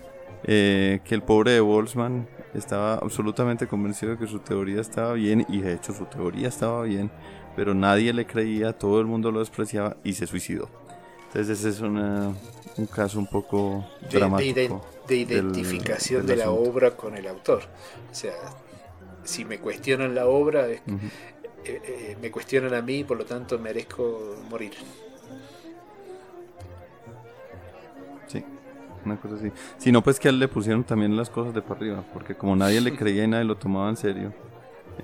[0.44, 5.44] Eh, que el pobre de Boltzmann estaba absolutamente convencido de que su teoría estaba bien
[5.50, 7.10] y de hecho su teoría estaba bien,
[7.56, 10.70] pero nadie le creía, todo el mundo lo despreciaba y se suicidó.
[11.26, 12.32] Entonces ese es una,
[12.78, 17.64] un caso un poco dramático de identificación de la obra con el autor.
[18.12, 18.34] O sea,
[19.28, 20.80] si me cuestionan la obra, es,
[21.66, 24.74] eh, eh, me cuestionan a mí, por lo tanto merezco morir.
[28.28, 28.44] Sí,
[29.06, 29.52] una cosa así.
[29.78, 32.36] Si no, pues que a él le pusieron también las cosas de para arriba, porque
[32.36, 34.34] como nadie le creía y nadie lo tomaba en serio,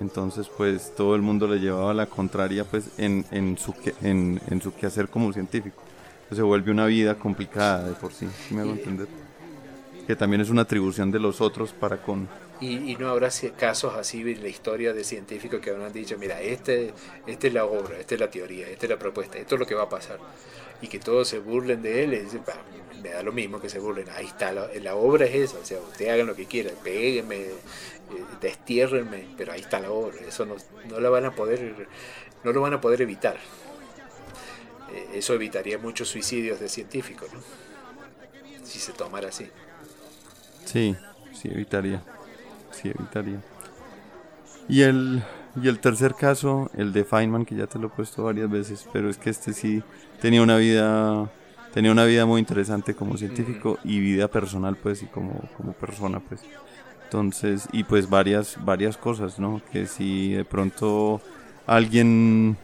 [0.00, 4.62] entonces pues todo el mundo le llevaba la contraria pues en, en, su, en, en
[4.62, 5.82] su quehacer como científico.
[6.14, 9.06] Entonces se vuelve una vida complicada de por sí, me hago entender
[10.06, 12.28] que también es una atribución de los otros para con...
[12.64, 16.94] Y, no habrá casos así en la historia de científicos que habrán dicho, mira, este,
[17.26, 19.66] este es la obra, esta es la teoría, esta es la propuesta, esto es lo
[19.66, 20.18] que va a pasar.
[20.80, 22.28] Y que todos se burlen de él,
[23.02, 25.64] me da lo mismo que se burlen, ahí está, la, la obra es esa, o
[25.64, 27.54] sea, ustedes hagan lo que quieran, péguenme, eh,
[28.40, 30.56] destiérrenme, pero ahí está la obra, eso no,
[30.88, 31.86] no la van a poder,
[32.44, 33.36] no lo van a poder evitar.
[34.90, 37.40] Eh, eso evitaría muchos suicidios de científicos, ¿no?
[38.64, 39.50] Si se tomara así.
[40.64, 40.96] Sí,
[41.34, 42.02] sí evitaría.
[42.74, 43.40] Sí evitaría.
[44.68, 45.22] Y el,
[45.60, 48.88] y el tercer caso, el de Feynman, que ya te lo he puesto varias veces,
[48.92, 49.82] pero es que este sí
[50.20, 51.30] tenía una vida
[51.72, 56.20] tenía una vida muy interesante como científico y vida personal pues y como, como persona
[56.20, 56.40] pues
[57.02, 61.20] entonces y pues varias varias cosas no que si de pronto
[61.66, 62.56] alguien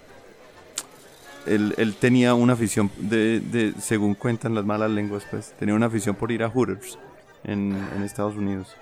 [1.44, 5.86] él, él tenía una afición de, de, según cuentan las malas lenguas pues tenía una
[5.86, 6.96] afición por ir a Hooters
[7.42, 8.76] en, en Estados Unidos.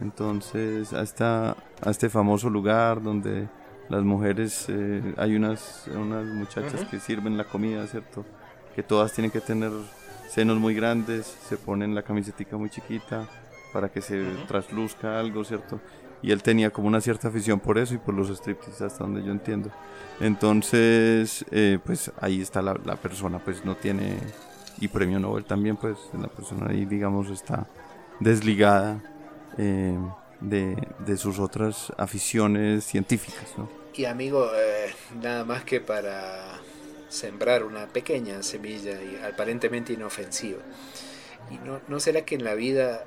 [0.00, 3.48] Entonces, hasta a este famoso lugar donde
[3.88, 8.24] las mujeres, eh, hay unas, unas muchachas que sirven la comida, ¿cierto?
[8.74, 9.70] Que todas tienen que tener
[10.30, 13.28] senos muy grandes, se ponen la camiseta muy chiquita
[13.72, 15.78] para que se trasluzca algo, ¿cierto?
[16.22, 19.22] Y él tenía como una cierta afición por eso y por los striptease, hasta donde
[19.22, 19.70] yo entiendo.
[20.20, 24.16] Entonces, eh, pues ahí está la, la persona, pues no tiene,
[24.80, 27.66] y premio Nobel también, pues la persona ahí, digamos, está
[28.20, 29.02] desligada
[29.58, 29.98] eh,
[30.40, 33.46] de, sus otras aficiones científicas.
[33.94, 36.60] Y amigo, eh, nada más que para
[37.08, 40.62] sembrar una pequeña semilla y aparentemente inofensiva.
[41.50, 43.04] ¿Y no, no será que en la vida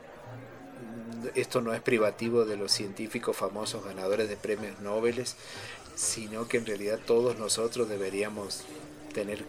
[1.33, 5.23] esto no es privativo de los científicos famosos ganadores de premios Nobel,
[5.95, 8.63] sino que en realidad todos nosotros deberíamos
[9.13, 9.43] tener,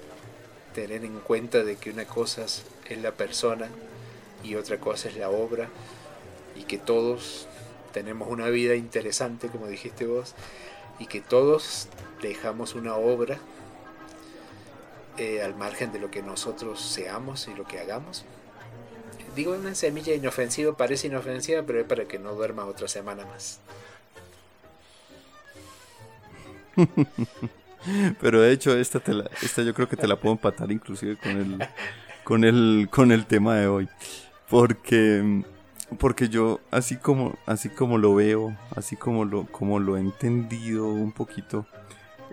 [0.74, 2.64] tener en cuenta de que una cosa es
[3.02, 3.68] la persona
[4.42, 5.68] y otra cosa es la obra
[6.58, 7.46] y que todos
[7.92, 10.34] tenemos una vida interesante, como dijiste vos,
[10.98, 11.88] y que todos
[12.22, 13.38] dejamos una obra
[15.18, 18.24] eh, al margen de lo que nosotros seamos y lo que hagamos.
[19.34, 23.60] Digo, una semilla inofensiva, parece inofensiva, pero es para que no duerma otra semana más.
[28.20, 29.02] pero de hecho, esta,
[29.42, 31.68] esta yo creo que te la puedo empatar inclusive con el,
[32.24, 33.88] con el, con el tema de hoy.
[34.48, 35.44] Porque,
[35.98, 40.88] porque yo, así como, así como lo veo, así como lo, como lo he entendido
[40.88, 41.66] un poquito,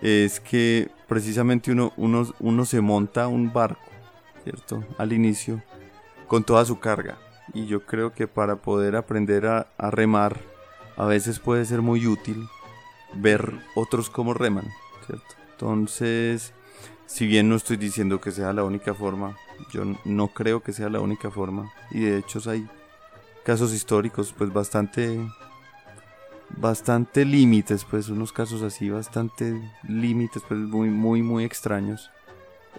[0.01, 3.81] es que precisamente uno, uno, uno se monta un barco,
[4.43, 4.83] ¿cierto?
[4.97, 5.61] Al inicio,
[6.27, 7.17] con toda su carga.
[7.53, 10.41] Y yo creo que para poder aprender a, remar,
[10.97, 12.47] a veces puede ser muy útil
[13.13, 14.65] ver otros cómo reman,
[15.05, 15.35] ¿cierto?
[15.51, 16.53] Entonces,
[17.05, 19.37] si bien no estoy diciendo que sea la única forma,
[19.71, 21.71] yo no creo que sea la única forma.
[21.91, 22.67] Y de hecho hay
[23.43, 25.19] casos históricos pues bastante
[26.57, 32.11] bastante límites, pues unos casos así bastante límites, pues muy, muy, muy extraños.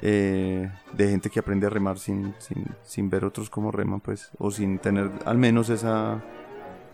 [0.03, 4.31] Eh, de gente que aprende a remar sin, sin, sin, ver otros como reman, pues,
[4.38, 6.20] o sin tener al menos esa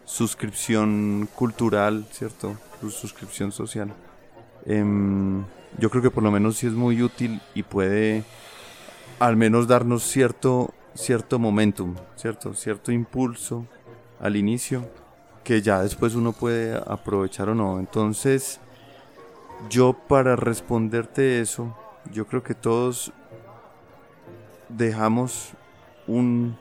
[0.04, 2.56] suscripción cultural, ¿cierto?
[2.90, 3.94] Suscripción social.
[4.66, 5.44] Em,
[5.78, 8.24] yo creo que por lo menos sí es muy útil y puede
[9.18, 12.54] al menos darnos cierto, cierto momentum, ¿cierto?
[12.54, 13.66] Cierto impulso
[14.20, 14.88] al inicio
[15.44, 17.78] que ya después uno puede aprovechar o no.
[17.78, 18.60] Entonces,
[19.68, 21.76] yo para responderte eso,
[22.12, 23.12] yo creo que todos
[24.68, 25.52] dejamos
[26.06, 26.56] un,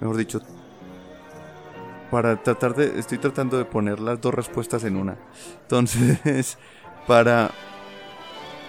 [0.00, 0.40] mejor dicho,
[2.10, 5.16] para tratar de, estoy tratando de poner las dos respuestas en una.
[5.62, 6.58] Entonces,
[7.06, 7.50] para,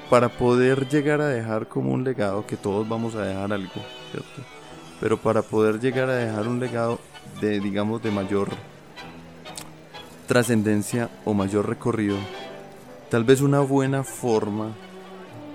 [0.09, 4.52] para poder llegar a dejar como un legado, que todos vamos a dejar algo, ¿cierto?
[5.03, 6.97] Pero para poder llegar a dejar un legado
[7.41, 8.47] de, digamos, de mayor
[10.27, 12.15] trascendencia o mayor recorrido,
[13.09, 14.71] tal vez una buena forma,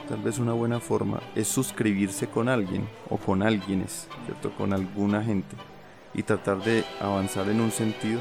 [0.06, 4.52] tal vez una buena forma es suscribirse con alguien o con alguienes, ¿cierto?
[4.52, 5.56] Con alguna gente
[6.12, 8.20] y tratar de avanzar en un sentido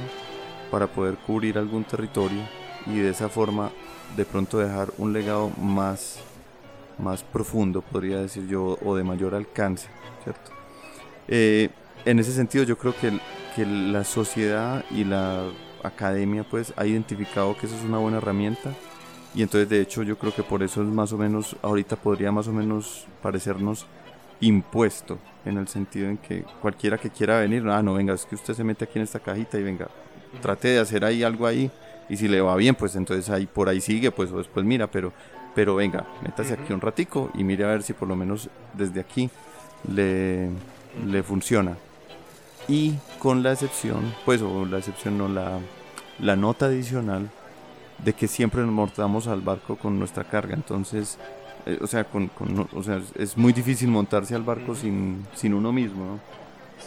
[0.72, 2.40] para poder cubrir algún territorio
[2.86, 3.70] y de esa forma
[4.16, 6.20] de pronto dejar un legado más
[6.98, 9.90] más profundo, podría decir yo, o de mayor alcance,
[10.24, 10.57] ¿cierto?
[11.28, 11.70] Eh,
[12.06, 13.20] en ese sentido yo creo que,
[13.56, 15.50] que la sociedad y la
[15.84, 18.74] academia pues ha identificado que eso es una buena herramienta.
[19.36, 22.32] Y entonces de hecho yo creo que por eso es más o menos, ahorita podría
[22.32, 23.86] más o menos parecernos
[24.40, 28.36] impuesto en el sentido en que cualquiera que quiera venir, ah no venga, es que
[28.36, 29.88] usted se mete aquí en esta cajita y venga,
[30.42, 31.72] trate de hacer ahí algo ahí
[32.10, 34.88] y si le va bien pues entonces ahí por ahí sigue pues o después mira,
[34.88, 35.14] pero,
[35.56, 39.00] pero venga, métase aquí un ratico y mire a ver si por lo menos desde
[39.00, 39.30] aquí
[39.92, 40.50] le,
[41.06, 41.78] le funciona
[42.68, 45.60] y con la excepción, pues o la excepción no la
[46.20, 47.30] la nota adicional
[48.04, 50.54] de que siempre nos montamos al barco con nuestra carga.
[50.54, 51.18] Entonces,
[51.66, 52.30] eh, o, sea, con,
[52.74, 56.20] o sea, es muy difícil montarse al barco sin, sin uno mismo,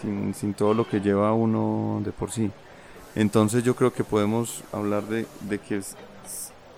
[0.01, 2.51] sin, sin, todo lo que lleva uno de por sí.
[3.14, 5.81] Entonces yo creo que podemos hablar de, de que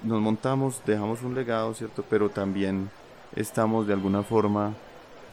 [0.03, 2.05] nos montamos, dejamos un legado, ¿cierto?
[2.09, 2.91] Pero también
[3.37, 4.75] estamos de alguna forma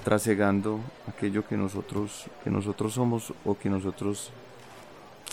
[0.04, 4.32] trasegando aquello que nosotros, que nosotros somos o que nosotros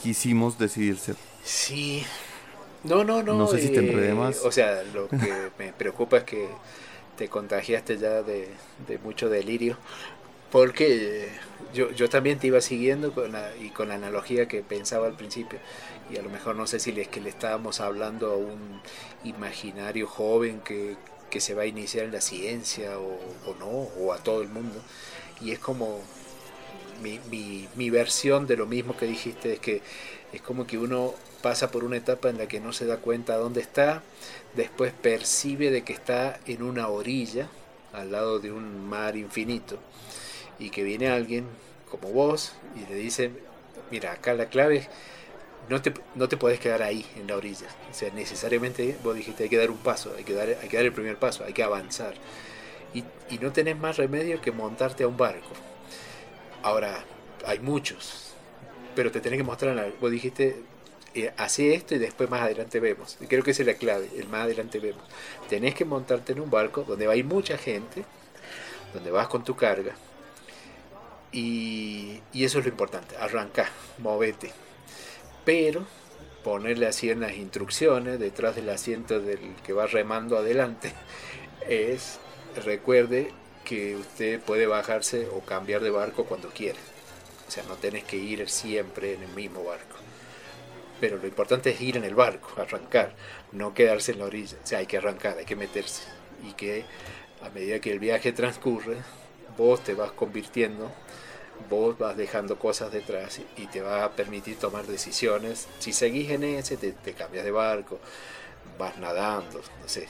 [0.03, 1.17] quisimos decidir ser.
[1.45, 2.05] Sí.
[2.85, 3.35] No, no, no.
[3.35, 4.45] No sé si te enredé más.
[4.45, 5.17] O sea, lo que
[5.59, 6.49] me preocupa es que
[7.17, 8.49] te contagiaste ya de,
[9.03, 9.77] mucho delirio.
[10.51, 11.29] Porque
[11.75, 15.59] yo, yo también te iba siguiendo con y con la analogía que pensaba al principio.
[16.11, 18.81] Y a lo mejor no sé si es que le estábamos hablando a un
[19.25, 20.97] imaginario joven que,
[21.39, 24.81] se va a iniciar en la ciencia o, no, o a todo el mundo.
[25.41, 26.01] Y es como
[27.03, 29.83] mi, mi, mi versión de lo mismo que dijiste, es que
[30.33, 33.37] es como que uno pasa por una etapa en la que no se da cuenta
[33.37, 34.03] dónde está,
[34.55, 37.49] después percibe de que está en una orilla,
[37.93, 39.79] al lado de un mar infinito,
[40.59, 41.47] y que viene alguien
[41.91, 43.31] como vos y le dice,
[43.91, 44.89] mira, acá la clave
[45.69, 47.67] no te, no te podés quedar ahí en la orilla.
[47.91, 50.77] O sea, necesariamente vos dijiste hay que dar un paso, hay que dar, hay que
[50.77, 52.15] dar el primer paso, hay que avanzar.
[52.95, 55.51] Y, y no tenés más remedio que montarte a un barco.
[56.63, 57.05] Ahora,
[57.45, 58.35] hay muchos,
[58.95, 60.57] pero te tenés que mostrar, vos dijiste,
[61.15, 63.17] eh, hace esto y después más adelante vemos.
[63.29, 65.03] Creo que esa es la clave, el más adelante vemos.
[65.49, 68.05] Tenés que montarte en un barco donde va mucha gente,
[68.93, 69.95] donde vas con tu carga.
[71.33, 74.51] Y, eso es lo importante, arranca, movete.
[75.47, 75.87] Pero
[76.45, 80.93] ponerle así en las instrucciones detrás del asiento del que va remando adelante
[81.69, 82.19] es
[82.63, 83.33] recuerde
[83.65, 86.79] que usted puede bajarse o cambiar de barco cuando quiera.
[87.49, 89.97] O sea, no tenés que ir siempre en el mismo barco.
[91.01, 93.15] Pero lo importante es ir en el barco, arrancar,
[93.53, 94.57] no quedarse en la orilla.
[94.63, 96.03] O sea, hay que arrancar, hay que meterse.
[96.49, 96.85] Y que
[97.43, 98.97] a medida que el viaje transcurre,
[99.57, 100.93] vos te vas convirtiendo,
[101.69, 105.69] vos vas dejando cosas detrás y te va a permitir tomar decisiones.
[105.79, 107.99] Si seguís en ese, te, cambias de barco,
[108.79, 110.09] vas nadando, no sé.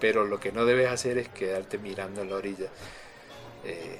[0.00, 2.68] Pero lo que no debes hacer es quedarte mirando en la orilla,
[3.64, 3.98] eh,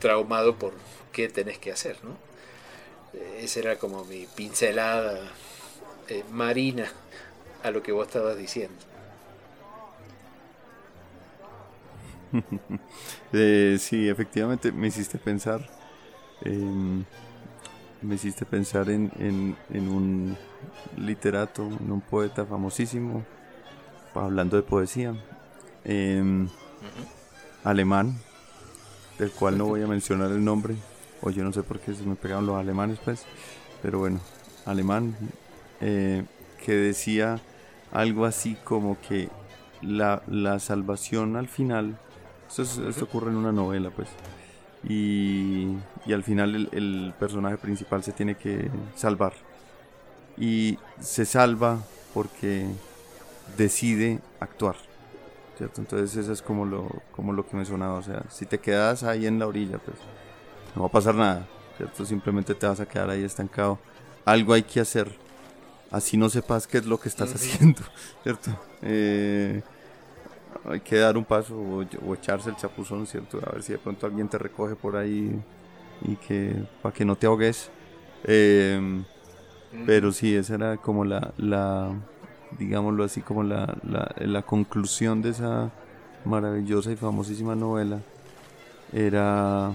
[0.00, 0.74] traumado por
[1.12, 2.16] qué tenés que hacer, ¿no?
[3.38, 5.20] Esa era como mi pincelada
[6.08, 6.90] eh, marina
[7.62, 8.76] a lo que vos estabas diciendo.
[13.36, 15.68] Eh, sí, efectivamente me hiciste pensar.
[16.44, 17.04] Em,
[18.02, 19.10] me hiciste pensar en,
[19.70, 20.36] en, un
[20.96, 23.24] literato, en un poeta famosísimo,
[24.14, 25.14] hablando de poesía,
[25.84, 26.48] em,
[27.64, 28.18] alemán,
[29.18, 30.76] del cual no voy a mencionar el nombre,
[31.22, 33.24] o yo no sé por qué se me pegaron los alemanes, pues,
[33.82, 34.20] pero bueno,
[34.66, 35.16] alemán,
[35.80, 36.24] eh,
[36.64, 37.40] que decía
[37.90, 39.30] algo así como que
[39.80, 41.98] la, la salvación al final,
[42.48, 44.08] esto, ocurre en una novela, pues,
[44.88, 45.76] y,
[46.06, 49.32] y al final el, el, personaje principal se tiene que salvar,
[50.36, 51.78] y se salva
[52.12, 52.66] porque
[53.56, 54.76] decide actuar.
[55.56, 55.80] ¿cierto?
[55.80, 59.02] Entonces eso es como lo, como lo que me sonaba, o sea, si te quedas
[59.02, 59.96] ahí en la orilla, pues
[60.74, 62.04] no va a pasar nada, ¿cierto?
[62.04, 63.78] Simplemente te vas a quedar ahí estancado.
[64.24, 65.16] Algo hay que hacer,
[65.90, 67.82] así no sepas qué es lo que estás haciendo,
[68.22, 68.50] ¿cierto?
[68.82, 69.62] Eh,
[70.64, 73.40] hay que dar un paso o, echarse el chapuzón, ¿cierto?
[73.46, 75.40] A ver si de pronto alguien te recoge por ahí
[76.02, 77.70] y que para que no te ahogues.
[78.24, 79.04] Em,
[79.86, 81.92] pero sí, esa era como la, la
[82.58, 85.70] digámoslo así, como la, la, la conclusión de esa
[86.24, 88.00] maravillosa y famosísima novela.
[88.92, 89.72] Era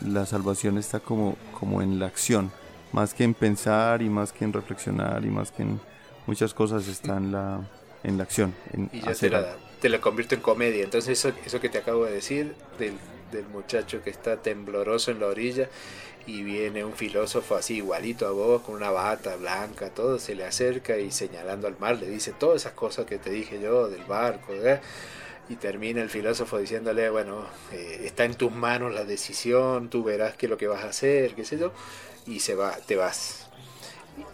[0.00, 2.50] la salvación está como, como en la acción,
[2.92, 5.80] más que en pensar y más que en reflexionar y más que en
[6.26, 7.60] muchas cosas está en la,
[8.02, 8.54] en la acción.
[8.92, 10.84] y ya te la, te la convierto en comedia.
[10.84, 12.94] Entonces eso, eso que te acabo de decir del,
[13.32, 15.68] del muchacho que está tembloroso en la orilla
[16.26, 20.44] y viene un filósofo así igualito a vos, con una bata blanca, todo, se le
[20.44, 24.04] acerca y señalando al mar le dice todas esas cosas que te dije yo del
[24.04, 24.52] barco.
[24.52, 24.80] ¿eh?
[25.50, 30.36] y termina el filósofo diciéndole, bueno, eh, está en tus manos la decisión, tú verás
[30.36, 31.72] qué es lo que vas a hacer, qué sé yo,
[32.24, 33.48] y se va, te vas.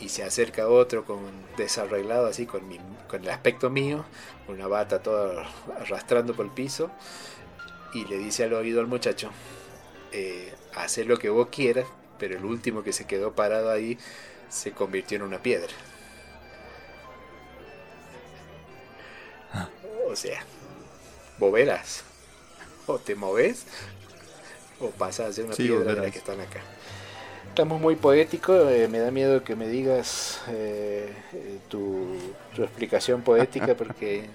[0.00, 1.18] Y, se acerca otro con
[1.56, 2.78] desarreglado así, con, mi,
[3.08, 4.04] con el aspecto mío,
[4.48, 6.90] una bata toda arrastrando por el piso,
[7.94, 9.30] y le dice al oído al muchacho,
[10.12, 11.86] eh, haz lo que vos quieras,
[12.18, 13.98] pero el último que se quedó parado ahí
[14.48, 15.72] se convirtió en una piedra.
[19.52, 19.68] Ah.
[20.08, 20.44] O sea,
[21.38, 21.52] vos
[22.86, 23.66] O te moves
[24.78, 26.60] o pasas a ser una piedra de las que están acá.
[27.56, 32.14] Estamos muy poéticos, eh, me da miedo que me digas eh, eh, tu,
[32.58, 34.26] explicación poética porque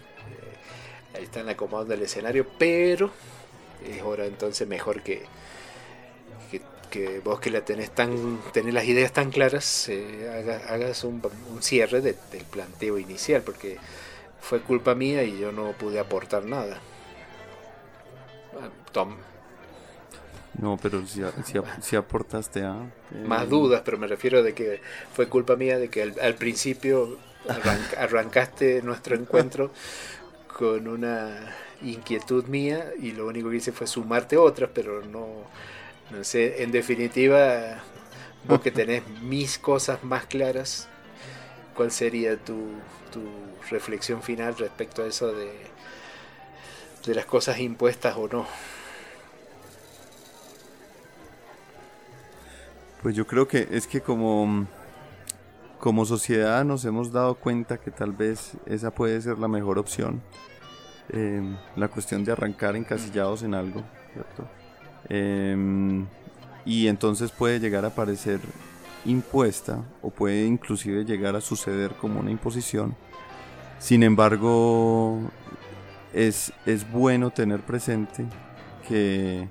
[1.15, 3.11] ahí están acomodando el escenario, pero
[3.87, 5.21] es hora entonces mejor que,
[6.89, 9.87] que, vos que la tenés tan tenés las ideas tan claras
[10.67, 11.21] hagas, un,
[11.59, 12.15] cierre del
[12.49, 13.77] planteo inicial porque
[14.39, 16.79] fue culpa mía y yo no pude aportar nada.
[18.91, 19.15] Tom.
[20.59, 22.75] No, pero si, aportaste a...
[23.13, 24.81] Eh, Más dudas, pero me refiero de que
[25.13, 27.17] fue culpa mía de que al, principio
[27.97, 29.71] arrancaste nuestro encuentro
[30.57, 35.27] con una inquietud mía y lo único que hice fue sumarte otras, pero no,
[36.11, 37.81] no sé, en definitiva,
[38.45, 40.87] vos que tenés mis cosas más claras,
[41.75, 42.71] ¿cuál sería tu,
[43.11, 43.21] tu
[43.69, 45.51] reflexión final respecto a eso de,
[47.05, 48.47] de las cosas impuestas o no?
[53.01, 54.67] Pues yo creo que es que como,
[55.79, 60.21] como sociedad nos hemos dado cuenta que tal vez esa puede ser la mejor opción.
[61.09, 63.83] Em, la cuestión de arrancar encasillados en algo,
[64.13, 64.47] ¿cierto?
[65.09, 66.05] Em,
[66.63, 68.39] y entonces puede llegar a parecer
[69.03, 72.95] impuesta o puede inclusive llegar a suceder como una imposición.
[73.79, 75.19] Sin embargo,
[76.13, 78.25] es, es bueno tener presente
[78.87, 79.49] que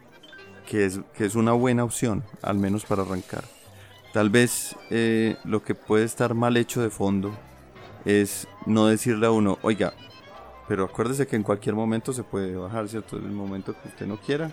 [0.70, 3.42] que es, que es una buena opción, al menos para arrancar.
[4.12, 7.36] Tal vez eh, lo que puede estar mal hecho de fondo
[8.04, 9.92] es no decirle a uno, oiga,
[10.68, 13.18] pero acuérdese que en cualquier momento se puede bajar, ¿cierto?
[13.18, 14.52] En el momento que usted no quiera,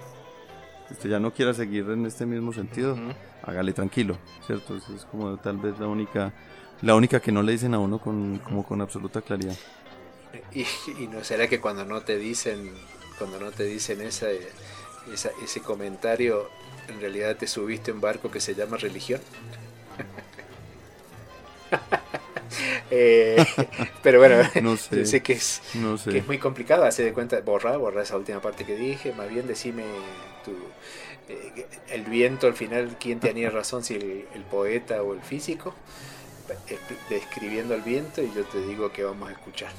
[0.90, 2.98] usted ya no quiera seguir en este mismo sentido,
[3.44, 4.76] hágale tranquilo, ¿cierto?
[4.76, 6.34] Es como tal vez la única,
[6.82, 9.56] la única que no le dicen a uno con, como con absoluta claridad.
[10.52, 10.66] Y,
[11.00, 12.72] y, no será que cuando no te dicen,
[13.20, 14.28] cuando no te dicen esa,
[15.14, 16.50] esa, ese comentario,
[16.88, 19.22] en realidad te subiste a un barco que se llama religión.
[22.90, 23.36] Eh,
[24.02, 25.62] pero bueno, no sé, que, es,
[26.06, 29.30] que es muy complicado hacer de cuenta, borrar, borrar esa última parte que dije, más
[29.30, 29.84] bien decime
[30.46, 30.54] tu,
[31.30, 35.74] eh, el viento al final, quién tenía razón, si el, poeta o el físico,
[37.10, 39.72] describiendo el viento y yo te digo que vamos a escuchar.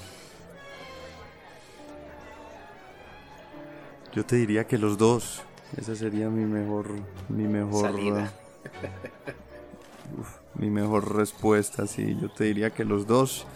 [4.15, 5.43] Yo te diría que los dos.
[5.77, 6.87] Esa sería mi mejor,
[7.29, 7.93] mi mejor,
[10.55, 11.87] mi mejor respuesta.
[11.87, 13.47] Sí, yo te diría que los dos.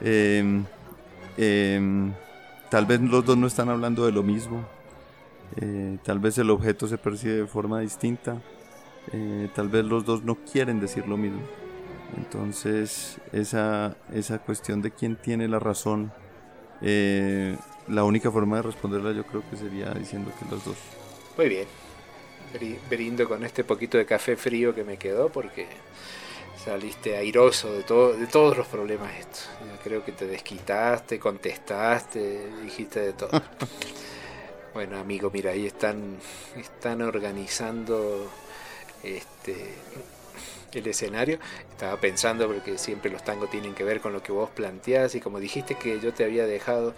[0.00, 0.64] Em,
[1.36, 2.12] em,
[2.70, 4.64] tal vez los dos no están hablando de lo mismo.
[5.60, 8.42] Eh, tal vez el objeto se percibe de forma distinta.
[9.12, 11.40] Eh, tal vez los dos no quieren decir lo mismo.
[12.16, 16.12] Entonces, esa, esa cuestión de quién tiene la razón,
[16.80, 17.56] eh,
[17.88, 20.76] la única forma de responderla yo creo que sería diciendo que los dos.
[21.36, 21.66] Muy bien.
[22.88, 25.66] Brindo con este poquito de café frío que me quedó porque
[26.64, 29.48] saliste airoso de, todo, de todos los problemas estos.
[29.84, 33.30] creo que te desquitaste, contestaste, dijiste de todo.
[34.74, 36.16] bueno, amigo, mira, ahí están,
[36.56, 38.30] están organizando
[39.02, 39.74] este
[40.78, 41.38] el escenario.
[41.70, 45.20] Estaba pensando porque siempre los tangos tienen que ver con lo que vos planteás y
[45.20, 46.94] como dijiste que yo te había dejado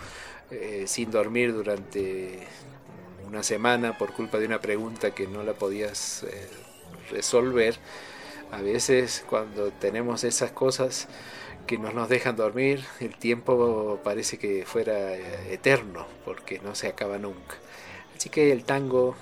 [0.51, 2.39] eh, sin dormir durante
[3.27, 6.49] una semana por culpa de una pregunta que no la podías eh,
[7.11, 7.77] resolver,
[8.51, 11.09] a veces cuando tenemos esas cosas
[11.67, 16.89] que no nos dejan dormir, el tiempo parece que fuera eh, eterno, porque no se
[16.89, 17.57] acaba nunca.
[18.17, 19.15] Así que el tango,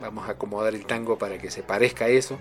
[0.00, 2.38] vamos a acomodar el tango para que se parezca a eso.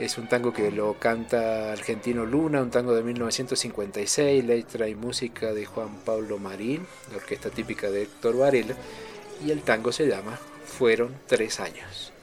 [0.00, 5.52] Es un tango que lo canta Argentino Luna, un tango de 1956, letra y música
[5.52, 8.74] de Juan Pablo Marín, la orquesta típica de Héctor Varela
[9.44, 12.14] y el tango se llama Fueron tres años.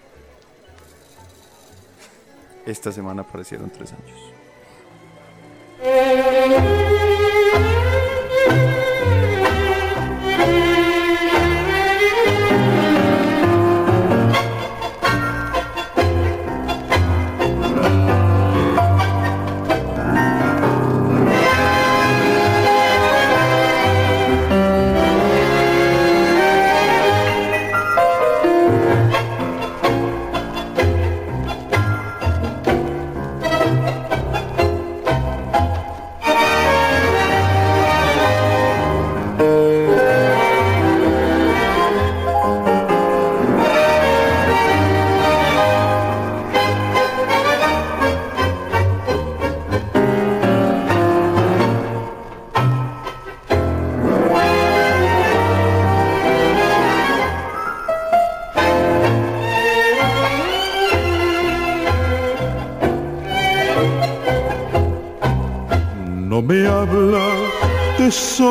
[2.65, 4.33] Esta semana aparecieron tres años.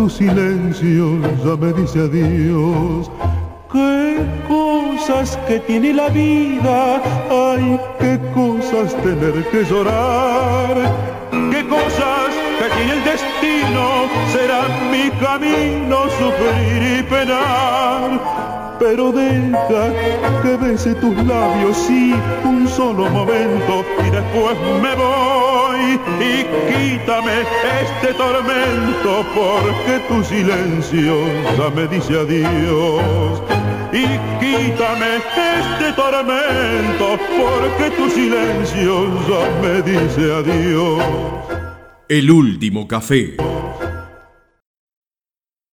[0.00, 3.10] Tu silencio ya me dice adiós.
[3.70, 4.16] Qué
[4.48, 10.74] cosas que tiene la vida, ay, qué cosas tener que llorar,
[11.52, 13.84] qué cosas que tiene el destino,
[14.32, 18.08] será mi camino sufrir y penar.
[18.78, 19.84] Pero deja
[20.42, 25.39] que bese tus labios, sí, un solo momento y después me voy
[25.94, 27.40] y quítame
[27.82, 31.24] este tormento porque tu silencio
[31.74, 33.42] me dice adiós.
[33.92, 34.04] Y
[34.38, 39.08] quítame este tormento porque tu silencio
[39.62, 41.02] me dice adiós.
[42.08, 43.49] El último café.